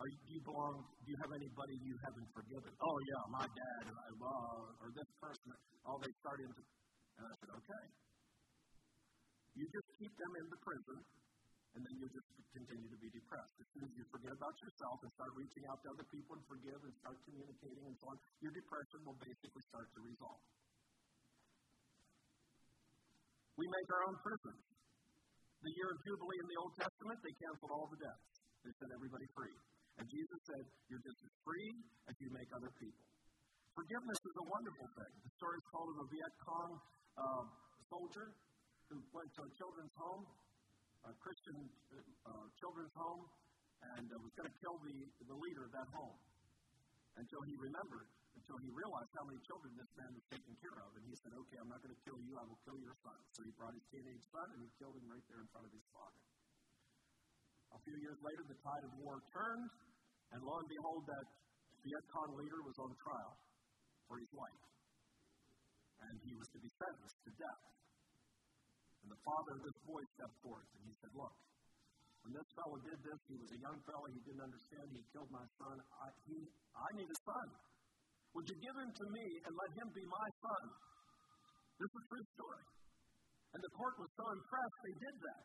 are 0.00 0.08
you, 0.10 0.18
do 0.26 0.30
you 0.34 0.42
belong, 0.42 0.74
do 1.04 1.06
you 1.06 1.18
have 1.22 1.32
anybody 1.32 1.74
you 1.84 1.96
haven't 2.02 2.28
forgiven? 2.34 2.72
Oh, 2.82 2.98
yeah, 3.06 3.22
my 3.30 3.46
dad, 3.46 3.84
or, 3.94 4.10
uh, 4.26 4.82
or 4.82 4.88
this 4.90 5.10
person. 5.22 5.54
Oh, 5.86 5.96
they 6.02 6.10
start 6.18 6.42
into, 6.42 6.62
and 7.20 7.24
I 7.30 7.34
said, 7.38 7.50
okay. 7.54 7.84
You 9.54 9.64
just 9.70 9.88
keep 9.94 10.12
them 10.18 10.32
in 10.34 10.46
the 10.50 10.60
prison, 10.66 10.98
and 11.78 11.80
then 11.86 11.94
you 11.94 12.06
just 12.10 12.28
continue 12.58 12.90
to 12.90 12.98
be 12.98 13.10
depressed. 13.14 13.54
As 13.54 13.68
soon 13.70 13.84
as 13.86 13.92
you 13.94 14.04
forget 14.10 14.34
about 14.34 14.56
yourself 14.58 14.96
and 15.06 15.10
start 15.14 15.30
reaching 15.38 15.64
out 15.70 15.78
to 15.86 15.88
other 15.94 16.06
people 16.10 16.32
and 16.34 16.44
forgive 16.50 16.80
and 16.82 16.92
start 16.98 17.16
communicating 17.22 17.84
and 17.86 17.96
so 18.02 18.04
on, 18.10 18.16
your 18.42 18.50
depression 18.50 18.98
will 19.06 19.18
basically 19.22 19.64
start 19.70 19.86
to 19.94 20.00
resolve. 20.02 20.42
We 23.54 23.66
make 23.70 23.88
our 23.94 24.02
own 24.10 24.16
prisons. 24.18 24.62
The 25.62 25.72
year 25.78 25.88
of 25.94 25.98
Jubilee 26.04 26.40
in 26.42 26.48
the 26.50 26.58
Old 26.60 26.74
Testament, 26.76 27.18
they 27.24 27.34
canceled 27.40 27.72
all 27.72 27.88
the 27.88 28.00
debts. 28.02 28.26
They 28.66 28.72
set 28.82 28.90
everybody 28.92 29.24
free. 29.32 29.56
And 29.96 30.04
Jesus 30.10 30.40
said, 30.44 30.64
You're 30.90 31.04
just 31.04 31.20
as 31.22 31.32
free 31.46 31.70
as 32.10 32.14
you 32.18 32.28
make 32.34 32.50
other 32.50 32.72
people. 32.82 33.04
Forgiveness 33.78 34.20
is 34.22 34.36
a 34.38 34.46
wonderful 34.50 34.88
thing. 34.98 35.12
The 35.22 35.32
story 35.38 35.56
is 35.58 35.66
called 35.70 35.90
of 35.94 35.98
a 36.02 36.06
Viet 36.10 36.34
Cong 36.46 36.70
uh, 37.14 37.44
soldier 37.90 38.26
who 38.90 38.98
went 39.10 39.30
to 39.34 39.42
a 39.46 39.50
children's 39.58 39.94
home, 39.98 40.24
a 41.06 41.12
Christian 41.18 41.58
uh, 42.26 42.46
children's 42.58 42.94
home, 42.94 43.22
and 43.98 44.06
uh, 44.06 44.14
was 44.22 44.34
going 44.38 44.50
to 44.50 44.56
kill 44.62 44.78
the, 44.82 44.96
the 45.26 45.38
leader 45.38 45.62
of 45.66 45.72
that 45.74 45.88
home 45.94 46.18
until 47.18 47.42
he 47.46 47.54
remembered, 47.58 48.08
until 48.34 48.58
he 48.60 48.70
realized 48.70 49.12
how 49.14 49.24
many 49.26 49.40
children 49.46 49.70
this 49.78 49.92
man 49.94 50.10
was 50.14 50.24
taking 50.30 50.56
care 50.58 50.78
of. 50.82 50.90
And 50.98 51.04
he 51.06 51.14
said, 51.22 51.32
Okay, 51.34 51.56
I'm 51.58 51.70
not 51.70 51.80
going 51.80 51.94
to 51.94 52.02
kill 52.02 52.18
you, 52.22 52.34
I 52.38 52.44
will 52.44 52.60
kill 52.66 52.78
your 52.82 52.96
son. 53.02 53.18
So 53.34 53.40
he 53.46 53.52
brought 53.54 53.74
his 53.74 53.86
teenage 53.90 54.24
son 54.30 54.46
and 54.54 54.60
he 54.62 54.70
killed 54.78 54.94
him 54.98 55.06
right 55.06 55.26
there 55.30 55.40
in 55.40 55.48
front 55.54 55.66
of 55.66 55.72
his 55.72 55.86
father. 55.94 56.22
A 57.74 57.80
few 57.82 57.96
years 57.98 58.18
later, 58.22 58.42
the 58.46 58.58
tide 58.62 58.84
of 58.86 58.92
war 59.02 59.18
turned, 59.34 59.66
and 60.30 60.38
lo 60.46 60.54
and 60.62 60.68
behold, 60.70 61.02
that 61.10 61.26
Viet 61.82 62.04
Cong 62.14 62.30
leader 62.38 62.60
was 62.62 62.76
on 62.78 62.90
trial 63.02 63.34
for 64.06 64.16
his 64.22 64.30
life. 64.30 64.62
And 66.06 66.14
he 66.22 66.32
was 66.38 66.46
to 66.54 66.58
be 66.62 66.70
sentenced 66.70 67.18
to 67.26 67.30
death. 67.34 67.62
And 69.02 69.08
the 69.10 69.20
father 69.20 69.52
of 69.58 69.62
this 69.66 69.78
boy 69.84 70.02
stepped 70.16 70.38
forth 70.40 70.68
and 70.80 70.82
he 70.88 70.94
said, 70.96 71.12
Look, 71.12 71.34
when 72.24 72.32
this 72.32 72.48
fellow 72.56 72.80
did 72.80 72.96
this, 73.04 73.20
he 73.28 73.36
was 73.36 73.52
a 73.52 73.60
young 73.60 73.76
fellow, 73.84 74.08
he 74.08 74.20
didn't 74.24 74.44
understand, 74.48 74.88
he 74.96 75.04
killed 75.12 75.28
my 75.28 75.44
son. 75.60 75.76
I, 75.76 76.08
he, 76.24 76.40
I 76.72 76.88
need 76.96 77.10
a 77.12 77.18
son. 77.20 77.48
Would 78.34 78.46
you 78.50 78.58
give 78.58 78.76
him 78.82 78.90
to 78.90 79.06
me 79.14 79.26
and 79.46 79.52
let 79.54 79.70
him 79.78 79.88
be 79.94 80.04
my 80.10 80.28
son? 80.42 80.62
This 81.78 81.90
is 81.90 82.02
true 82.10 82.26
story. 82.34 82.66
And 83.54 83.60
the 83.62 83.72
court 83.78 83.94
was 84.02 84.10
so 84.18 84.26
impressed, 84.34 84.78
they 84.82 84.96
did 84.98 85.16
that. 85.22 85.44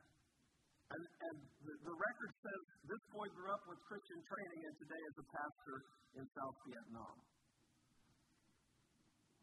And, 0.90 1.04
and 1.06 1.38
the, 1.70 1.74
the 1.86 1.94
record 1.94 2.32
says 2.42 2.62
this 2.90 3.04
boy 3.14 3.30
grew 3.38 3.50
up 3.54 3.62
with 3.70 3.78
Christian 3.86 4.18
training 4.26 4.62
and 4.66 4.76
today 4.82 5.04
is 5.06 5.16
a 5.22 5.28
pastor 5.30 5.78
in 6.18 6.26
South 6.34 6.58
Vietnam. 6.66 7.16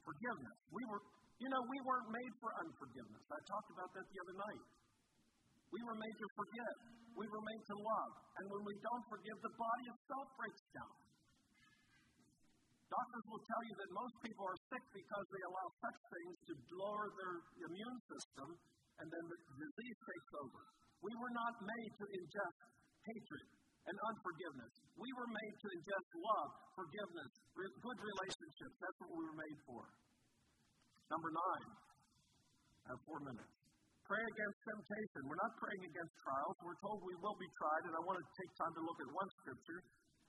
Forgiveness. 0.02 0.58
We 0.74 0.82
were, 0.90 1.02
you 1.38 1.46
know, 1.46 1.62
we 1.70 1.78
weren't 1.86 2.10
made 2.10 2.34
for 2.42 2.50
unforgiveness. 2.66 3.22
I 3.30 3.38
talked 3.46 3.70
about 3.78 3.90
that 3.94 4.06
the 4.10 4.18
other 4.26 4.36
night. 4.42 4.64
We 5.70 5.80
were 5.86 5.98
made 5.98 6.16
to 6.18 6.28
forget. 6.34 6.74
We 7.14 7.26
were 7.30 7.44
made 7.46 7.62
to 7.62 7.76
love. 7.78 8.12
And 8.42 8.44
when 8.50 8.62
we 8.66 8.74
don't 8.82 9.04
forgive, 9.06 9.38
the 9.38 9.54
body 9.54 9.84
itself 9.94 10.26
breaks 10.34 10.64
down. 10.74 11.05
Doctors 12.86 13.26
will 13.26 13.44
tell 13.50 13.62
you 13.66 13.74
that 13.82 13.90
most 13.90 14.14
people 14.22 14.44
are 14.46 14.60
sick 14.70 14.84
because 14.94 15.26
they 15.34 15.42
allow 15.42 15.68
such 15.82 15.98
things 16.06 16.34
to 16.46 16.52
lower 16.78 17.06
their 17.18 17.34
immune 17.66 17.98
system, 18.06 18.48
and 19.02 19.06
then 19.10 19.24
the 19.26 19.38
disease 19.58 19.98
takes 20.06 20.30
over. 20.38 20.62
We 21.02 21.12
were 21.18 21.34
not 21.34 21.54
made 21.66 21.92
to 21.98 22.04
ingest 22.14 22.58
hatred 23.04 23.46
and 23.86 23.96
unforgiveness. 24.06 24.72
We 24.98 25.10
were 25.18 25.30
made 25.30 25.54
to 25.62 25.68
ingest 25.78 26.08
love, 26.14 26.50
forgiveness, 26.74 27.30
good 27.58 27.98
relationships. 28.02 28.74
That's 28.78 28.98
what 29.02 29.10
we 29.14 29.22
were 29.22 29.38
made 29.38 29.58
for. 29.66 29.82
Number 31.10 31.30
nine. 31.30 31.70
I 32.86 32.94
have 32.94 33.02
four 33.02 33.18
minutes. 33.18 33.54
Pray 34.06 34.22
against 34.22 34.58
temptation. 34.62 35.20
We're 35.26 35.42
not 35.42 35.54
praying 35.58 35.82
against 35.90 36.14
trials. 36.22 36.54
We're 36.62 36.78
told 36.78 37.02
we 37.02 37.18
will 37.18 37.34
be 37.34 37.50
tried, 37.58 37.82
and 37.90 37.94
I 37.98 38.02
want 38.06 38.22
to 38.22 38.26
take 38.38 38.50
time 38.54 38.74
to 38.78 38.82
look 38.86 38.98
at 39.02 39.10
one 39.10 39.30
scripture. 39.42 39.80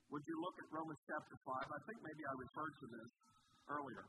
Would 0.08 0.24
you 0.24 0.36
look 0.40 0.56
at 0.56 0.68
Romans 0.72 1.00
chapter 1.04 1.36
5? 1.36 1.68
I 1.68 1.80
think 1.84 1.98
maybe 2.00 2.22
I 2.24 2.34
referred 2.40 2.74
to 2.80 2.86
this 2.88 3.10
earlier. 3.68 4.04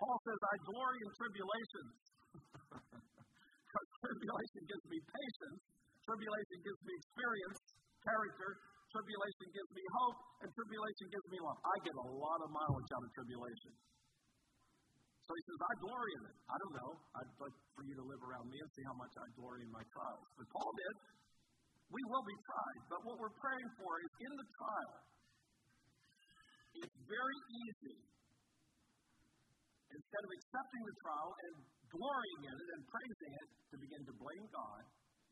Paul 0.00 0.16
says, 0.24 0.40
I 0.40 0.56
glory 0.64 0.98
in 1.04 1.10
tribulations. 1.20 1.92
because 3.68 3.88
tribulation 4.00 4.62
gives 4.64 4.84
me 4.88 4.98
patience, 5.04 5.60
tribulation 6.08 6.58
gives 6.64 6.80
me 6.80 6.92
experience, 6.96 7.60
character, 8.08 8.50
tribulation 8.88 9.46
gives 9.52 9.70
me 9.76 9.84
hope, 10.00 10.18
and 10.44 10.48
tribulation 10.48 11.06
gives 11.12 11.26
me 11.28 11.38
love. 11.44 11.58
I 11.60 11.76
get 11.84 11.96
a 12.00 12.06
lot 12.08 12.38
of 12.40 12.48
mileage 12.48 12.90
out 12.96 13.04
of 13.04 13.10
tribulation. 13.12 13.72
So 15.24 15.30
he 15.32 15.42
says, 15.44 15.60
I 15.60 15.72
glory 15.80 16.12
in 16.20 16.22
it. 16.28 16.36
I 16.52 16.56
don't 16.60 16.74
know. 16.76 16.90
I'd 17.16 17.32
like 17.40 17.56
for 17.72 17.82
you 17.84 17.94
to 17.96 18.04
live 18.04 18.22
around 18.28 18.44
me 18.48 18.60
and 18.60 18.70
see 18.76 18.84
how 18.84 18.96
much 18.96 19.12
I 19.16 19.26
glory 19.40 19.64
in 19.64 19.72
my 19.72 19.84
trials. 19.88 20.28
But 20.36 20.46
Paul 20.52 20.72
did. 20.72 20.94
We 21.94 22.02
will 22.10 22.26
be 22.26 22.38
tried. 22.42 22.80
But 22.90 23.00
what 23.06 23.16
we're 23.22 23.38
praying 23.38 23.70
for 23.78 23.92
is 24.02 24.12
in 24.18 24.32
the 24.34 24.46
trial, 24.58 24.96
it's 26.74 26.98
very 27.06 27.38
easy, 27.54 27.98
instead 29.94 30.22
of 30.26 30.30
accepting 30.34 30.82
the 30.82 30.96
trial 31.06 31.30
and 31.30 31.54
glorying 31.94 32.40
in 32.50 32.54
it 32.58 32.68
and 32.74 32.82
praising 32.90 33.32
it, 33.38 33.48
to 33.70 33.76
begin 33.78 34.02
to 34.10 34.14
blame 34.18 34.46
God, 34.50 34.82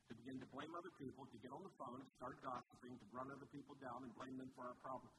to 0.07 0.13
begin 0.23 0.39
to 0.39 0.49
blame 0.55 0.71
other 0.71 0.95
people, 1.03 1.27
to 1.27 1.39
get 1.43 1.51
on 1.51 1.63
the 1.67 1.75
phone 1.75 1.99
and 1.99 2.11
start 2.15 2.39
gossiping, 2.47 2.95
to 2.95 3.07
run 3.11 3.27
other 3.27 3.51
people 3.51 3.75
down 3.83 3.99
and 4.07 4.11
blame 4.15 4.37
them 4.39 4.51
for 4.55 4.71
our 4.71 4.79
problems. 4.83 5.19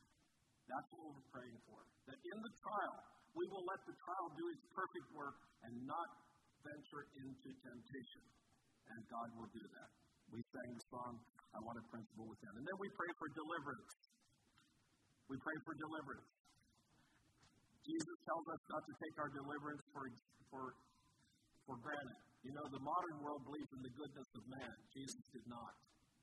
That's 0.63 0.87
what 0.95 1.11
we're 1.11 1.27
praying 1.27 1.59
for. 1.67 1.79
That 2.07 2.19
in 2.23 2.37
the 2.39 2.53
trial, 2.63 2.97
we 3.35 3.43
will 3.51 3.65
let 3.67 3.81
the 3.83 3.95
trial 3.99 4.27
do 4.39 4.45
its 4.47 4.63
perfect 4.71 5.07
work 5.11 5.35
and 5.67 5.75
not 5.83 6.07
venture 6.63 7.03
into 7.19 7.49
temptation. 7.51 8.23
And 8.87 8.99
God 9.11 9.27
will 9.35 9.51
do 9.51 9.63
that. 9.63 9.89
We 10.31 10.39
sang 10.39 10.71
the 10.71 10.85
song, 10.87 11.13
I 11.53 11.59
Want 11.61 11.77
a 11.77 11.85
Principle 11.87 12.25
with 12.27 12.41
them. 12.41 12.53
And 12.57 12.65
then 12.65 12.77
we 12.81 12.89
pray 12.97 13.11
for 13.21 13.27
deliverance. 13.29 13.93
We 15.29 15.37
pray 15.37 15.57
for 15.63 15.73
deliverance. 15.77 16.31
Jesus 17.85 18.17
tells 18.25 18.45
us 18.49 18.61
not 18.73 18.83
to 18.83 18.93
take 18.97 19.15
our 19.21 19.31
deliverance 19.31 19.83
for, 19.91 20.03
for 20.49 20.63
for 21.67 21.79
granted. 21.79 22.19
You 22.43 22.51
know, 22.51 22.65
the 22.67 22.83
modern 22.83 23.17
world 23.23 23.41
believes 23.47 23.71
in 23.71 23.81
the 23.87 23.93
goodness 23.95 24.29
of 24.35 24.43
man. 24.51 24.73
Jesus 24.91 25.23
did 25.31 25.45
not. 25.47 25.73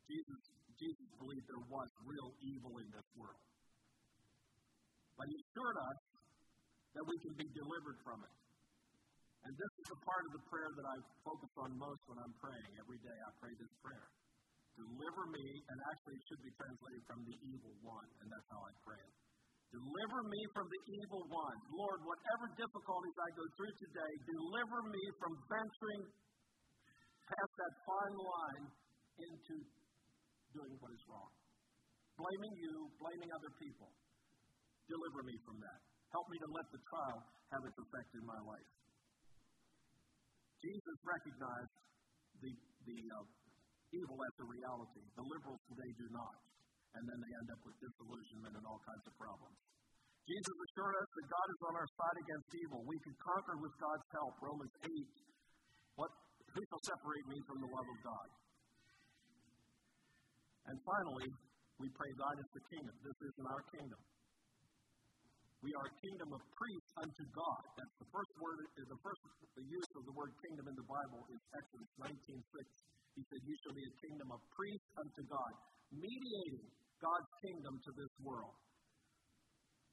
Jesus, 0.04 0.40
Jesus 0.76 1.08
believed 1.16 1.46
there 1.48 1.64
was 1.64 1.88
real 2.04 2.30
evil 2.44 2.76
in 2.76 2.88
this 2.92 3.08
world. 3.16 3.40
But 5.16 5.26
he 5.32 5.36
assured 5.40 5.78
us 5.80 5.98
that 6.96 7.04
we 7.08 7.16
can 7.24 7.34
be 7.40 7.48
delivered 7.56 7.98
from 8.04 8.20
it. 8.20 8.36
And 9.48 9.52
this 9.56 9.72
is 9.80 9.86
the 9.88 10.00
part 10.04 10.22
of 10.28 10.32
the 10.36 10.44
prayer 10.52 10.68
that 10.76 10.86
I 10.92 10.96
focus 11.24 11.52
on 11.64 11.70
most 11.80 12.02
when 12.04 12.18
I'm 12.20 12.36
praying. 12.36 12.70
Every 12.76 13.00
day 13.00 13.16
I 13.24 13.30
pray 13.40 13.52
this 13.56 13.72
prayer. 13.80 14.08
Deliver 14.80 15.24
me, 15.28 15.46
and 15.68 15.76
actually 15.92 16.16
it 16.16 16.24
should 16.24 16.40
be 16.40 16.52
translated 16.56 17.02
from 17.04 17.20
the 17.28 17.36
evil 17.52 17.74
one, 17.84 18.08
and 18.24 18.26
that's 18.32 18.48
how 18.48 18.60
I 18.64 18.72
pray. 18.80 19.04
Deliver 19.70 20.20
me 20.26 20.40
from 20.56 20.66
the 20.66 20.82
evil 20.98 21.22
one. 21.30 21.58
Lord, 21.76 22.00
whatever 22.02 22.48
difficulties 22.56 23.16
I 23.20 23.30
go 23.36 23.44
through 23.54 23.74
today, 23.76 24.12
deliver 24.26 24.80
me 24.88 25.04
from 25.20 25.32
venturing 25.46 26.02
past 27.28 27.52
that 27.60 27.74
fine 27.86 28.16
line 28.18 28.64
into 29.20 29.54
doing 30.56 30.74
what 30.82 30.90
is 30.90 31.04
wrong. 31.06 31.30
Blaming 32.18 32.54
you, 32.58 32.74
blaming 32.98 33.30
other 33.30 33.52
people. 33.62 33.94
Deliver 34.90 35.22
me 35.22 35.36
from 35.46 35.56
that. 35.62 35.80
Help 36.10 36.26
me 36.26 36.38
to 36.42 36.48
let 36.50 36.66
the 36.74 36.80
trial 36.90 37.20
have 37.54 37.62
its 37.62 37.78
effect 37.78 38.10
in 38.18 38.24
my 38.26 38.40
life. 38.42 38.70
Jesus 40.58 40.98
recognized 41.06 41.76
the, 42.42 42.52
the 42.90 42.98
uh, 43.14 43.22
evil 43.92 44.18
as 44.18 44.34
a 44.40 44.46
reality. 44.46 45.02
The 45.18 45.26
liberals 45.26 45.62
today 45.66 45.90
do 45.98 46.06
not. 46.14 46.36
And 46.94 47.02
then 47.06 47.18
they 47.22 47.32
end 47.38 47.48
up 47.54 47.62
with 47.62 47.76
disillusionment 47.78 48.54
and 48.58 48.64
all 48.66 48.80
kinds 48.82 49.04
of 49.06 49.14
problems. 49.14 49.58
Jesus 50.26 50.56
assured 50.62 50.94
us 50.94 51.10
that 51.10 51.26
God 51.26 51.48
is 51.50 51.60
on 51.70 51.74
our 51.74 51.90
side 51.98 52.18
against 52.22 52.48
evil. 52.54 52.80
We 52.86 52.98
can 53.02 53.14
conquer 53.18 53.56
with 53.58 53.74
God's 53.78 54.08
help. 54.14 54.34
Romans 54.42 54.74
8. 54.86 54.90
What, 55.98 56.10
who 56.54 56.60
shall 56.70 56.82
separate 56.86 57.26
me 57.30 57.38
from 57.46 57.58
the 57.62 57.70
love 57.70 57.88
of 57.88 57.98
God? 58.06 58.28
And 60.70 60.76
finally, 60.86 61.28
we 61.82 61.88
pray, 61.90 62.10
God 62.14 62.36
is 62.38 62.50
the 62.54 62.64
kingdom. 62.70 62.94
This 63.02 63.18
isn't 63.26 63.48
our 63.48 63.64
kingdom. 63.74 64.00
We 65.60 65.70
are 65.76 65.86
a 65.92 65.94
kingdom 66.00 66.30
of 66.32 66.40
priests 66.56 66.92
unto 67.04 67.24
God. 67.36 67.62
That's 67.76 67.96
the 68.00 68.08
first 68.08 68.32
word, 68.40 68.64
the 68.80 69.00
first 69.04 69.20
the 69.60 69.66
use 69.68 69.90
of 69.92 70.02
the 70.08 70.14
word 70.16 70.32
kingdom 70.40 70.72
in 70.72 70.76
the 70.78 70.88
Bible 70.88 71.20
is 71.28 71.40
Exodus 71.52 71.90
19:6. 72.00 72.99
He 73.14 73.22
said, 73.26 73.40
You 73.42 73.56
shall 73.64 73.76
be 73.76 73.86
a 73.86 73.94
kingdom 74.00 74.28
of 74.30 74.40
priests 74.54 74.90
unto 74.98 75.22
God, 75.26 75.52
mediating 75.90 76.66
God's 77.00 77.32
kingdom 77.42 77.74
to 77.80 77.90
this 77.96 78.12
world. 78.20 78.56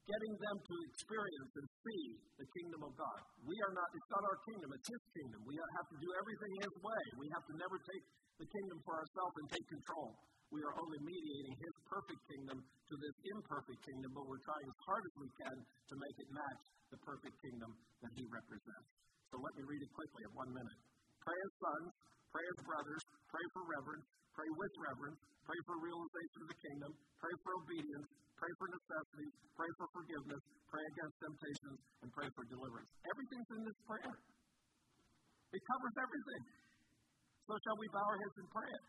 Getting 0.08 0.34
them 0.40 0.56
to 0.56 0.74
experience 0.88 1.52
and 1.60 1.68
see 1.84 2.04
the 2.40 2.48
kingdom 2.48 2.80
of 2.80 2.92
God. 2.96 3.20
We 3.44 3.56
are 3.60 3.74
not, 3.76 3.88
it's 3.92 4.08
not 4.08 4.24
our 4.24 4.40
kingdom, 4.48 4.68
it's 4.72 4.88
His 4.88 5.04
kingdom. 5.12 5.40
We 5.44 5.56
have 5.56 5.88
to 5.92 5.98
do 6.00 6.08
everything 6.16 6.52
His 6.64 6.74
way. 6.80 7.04
We 7.20 7.28
have 7.36 7.44
to 7.44 7.54
never 7.60 7.76
take 7.76 8.04
the 8.40 8.48
kingdom 8.48 8.78
for 8.88 8.94
ourselves 8.96 9.34
and 9.36 9.46
take 9.52 9.66
control. 9.68 10.16
We 10.48 10.64
are 10.64 10.74
only 10.80 11.00
mediating 11.04 11.56
His 11.60 11.74
perfect 11.84 12.22
kingdom 12.24 12.56
to 12.56 12.94
this 12.96 13.16
imperfect 13.36 13.80
kingdom, 13.84 14.10
but 14.16 14.24
we're 14.24 14.44
trying 14.48 14.64
as 14.64 14.80
hard 14.88 15.02
as 15.04 15.14
we 15.20 15.28
can 15.44 15.56
to 15.60 15.94
make 16.00 16.16
it 16.24 16.30
match 16.32 16.62
the 16.88 16.98
perfect 17.04 17.36
kingdom 17.44 17.70
that 18.00 18.12
He 18.16 18.24
represents. 18.32 18.88
So 19.28 19.36
let 19.44 19.52
me 19.60 19.64
read 19.68 19.82
it 19.84 19.92
quickly 19.92 20.24
in 20.24 20.32
one 20.32 20.48
minute. 20.56 20.80
Pray 21.20 21.36
as 21.36 21.52
sons, 21.60 21.92
pray 22.32 22.46
as 22.48 22.58
brothers, 22.64 23.04
pray 23.28 23.46
for 23.52 23.62
reverence, 23.68 24.06
pray 24.32 24.50
with 24.56 24.74
reverence, 24.80 25.20
pray 25.44 25.60
for 25.68 25.76
realization 25.80 26.38
of 26.44 26.48
the 26.48 26.58
kingdom, 26.60 26.90
pray 27.20 27.34
for 27.44 27.50
obedience, 27.60 28.08
pray 28.36 28.52
for 28.56 28.66
necessities, 28.72 29.34
pray 29.56 29.70
for 29.76 29.86
forgiveness, 29.92 30.42
pray 30.68 30.84
against 30.84 31.16
temptations, 31.20 31.78
and 32.04 32.08
pray 32.12 32.28
for 32.32 32.44
deliverance. 32.48 32.90
Everything's 33.08 33.50
in 33.56 33.62
this 33.64 33.78
prayer. 33.88 34.14
It 35.48 35.62
covers 35.64 35.96
everything. 35.96 36.42
So 37.48 37.52
shall 37.64 37.78
we 37.80 37.88
bow 37.88 38.04
our 38.04 38.18
heads 38.20 38.36
and 38.36 38.48
pray 38.52 38.68
it? 38.68 38.84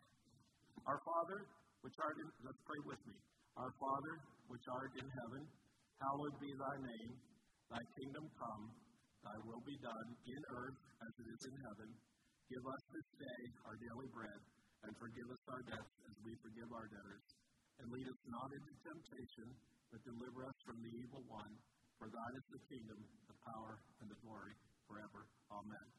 Our 0.84 1.00
Father, 1.00 1.40
which 1.80 1.98
art 2.04 2.18
in, 2.20 2.28
let's 2.44 2.62
pray 2.68 2.82
with 2.84 3.02
me. 3.08 3.16
Our 3.56 3.72
Father, 3.80 4.14
which 4.52 4.66
art 4.68 4.94
in 5.00 5.08
heaven, 5.08 5.44
hallowed 6.04 6.36
be 6.44 6.52
thy 6.52 6.76
name. 6.84 7.12
Thy 7.72 7.84
kingdom 8.02 8.26
come, 8.36 8.64
thy 9.24 9.38
will 9.48 9.64
be 9.64 9.78
done 9.80 10.08
in 10.26 10.42
earth 10.52 10.80
as 11.00 11.12
it 11.24 11.28
is 11.32 11.42
in 11.48 11.56
heaven. 11.64 11.90
Give 12.50 12.66
us 12.66 12.84
this 12.90 13.10
day 13.22 13.42
our 13.70 13.78
daily 13.78 14.10
bread, 14.10 14.42
and 14.82 14.92
forgive 14.98 15.30
us 15.30 15.44
our 15.54 15.62
debts 15.70 15.94
as 16.10 16.18
we 16.26 16.34
forgive 16.42 16.66
our 16.74 16.90
debtors. 16.90 17.26
And 17.78 17.94
lead 17.94 18.10
us 18.10 18.22
not 18.26 18.50
into 18.50 18.74
temptation, 18.90 19.48
but 19.94 20.02
deliver 20.02 20.50
us 20.50 20.58
from 20.66 20.82
the 20.82 20.90
evil 20.98 21.22
one. 21.30 21.54
For 22.02 22.10
thine 22.10 22.36
is 22.42 22.48
the 22.50 22.62
kingdom, 22.74 23.00
the 23.30 23.38
power, 23.54 23.78
and 24.02 24.10
the 24.10 24.18
glory 24.26 24.58
forever. 24.90 25.30
Amen. 25.54 25.90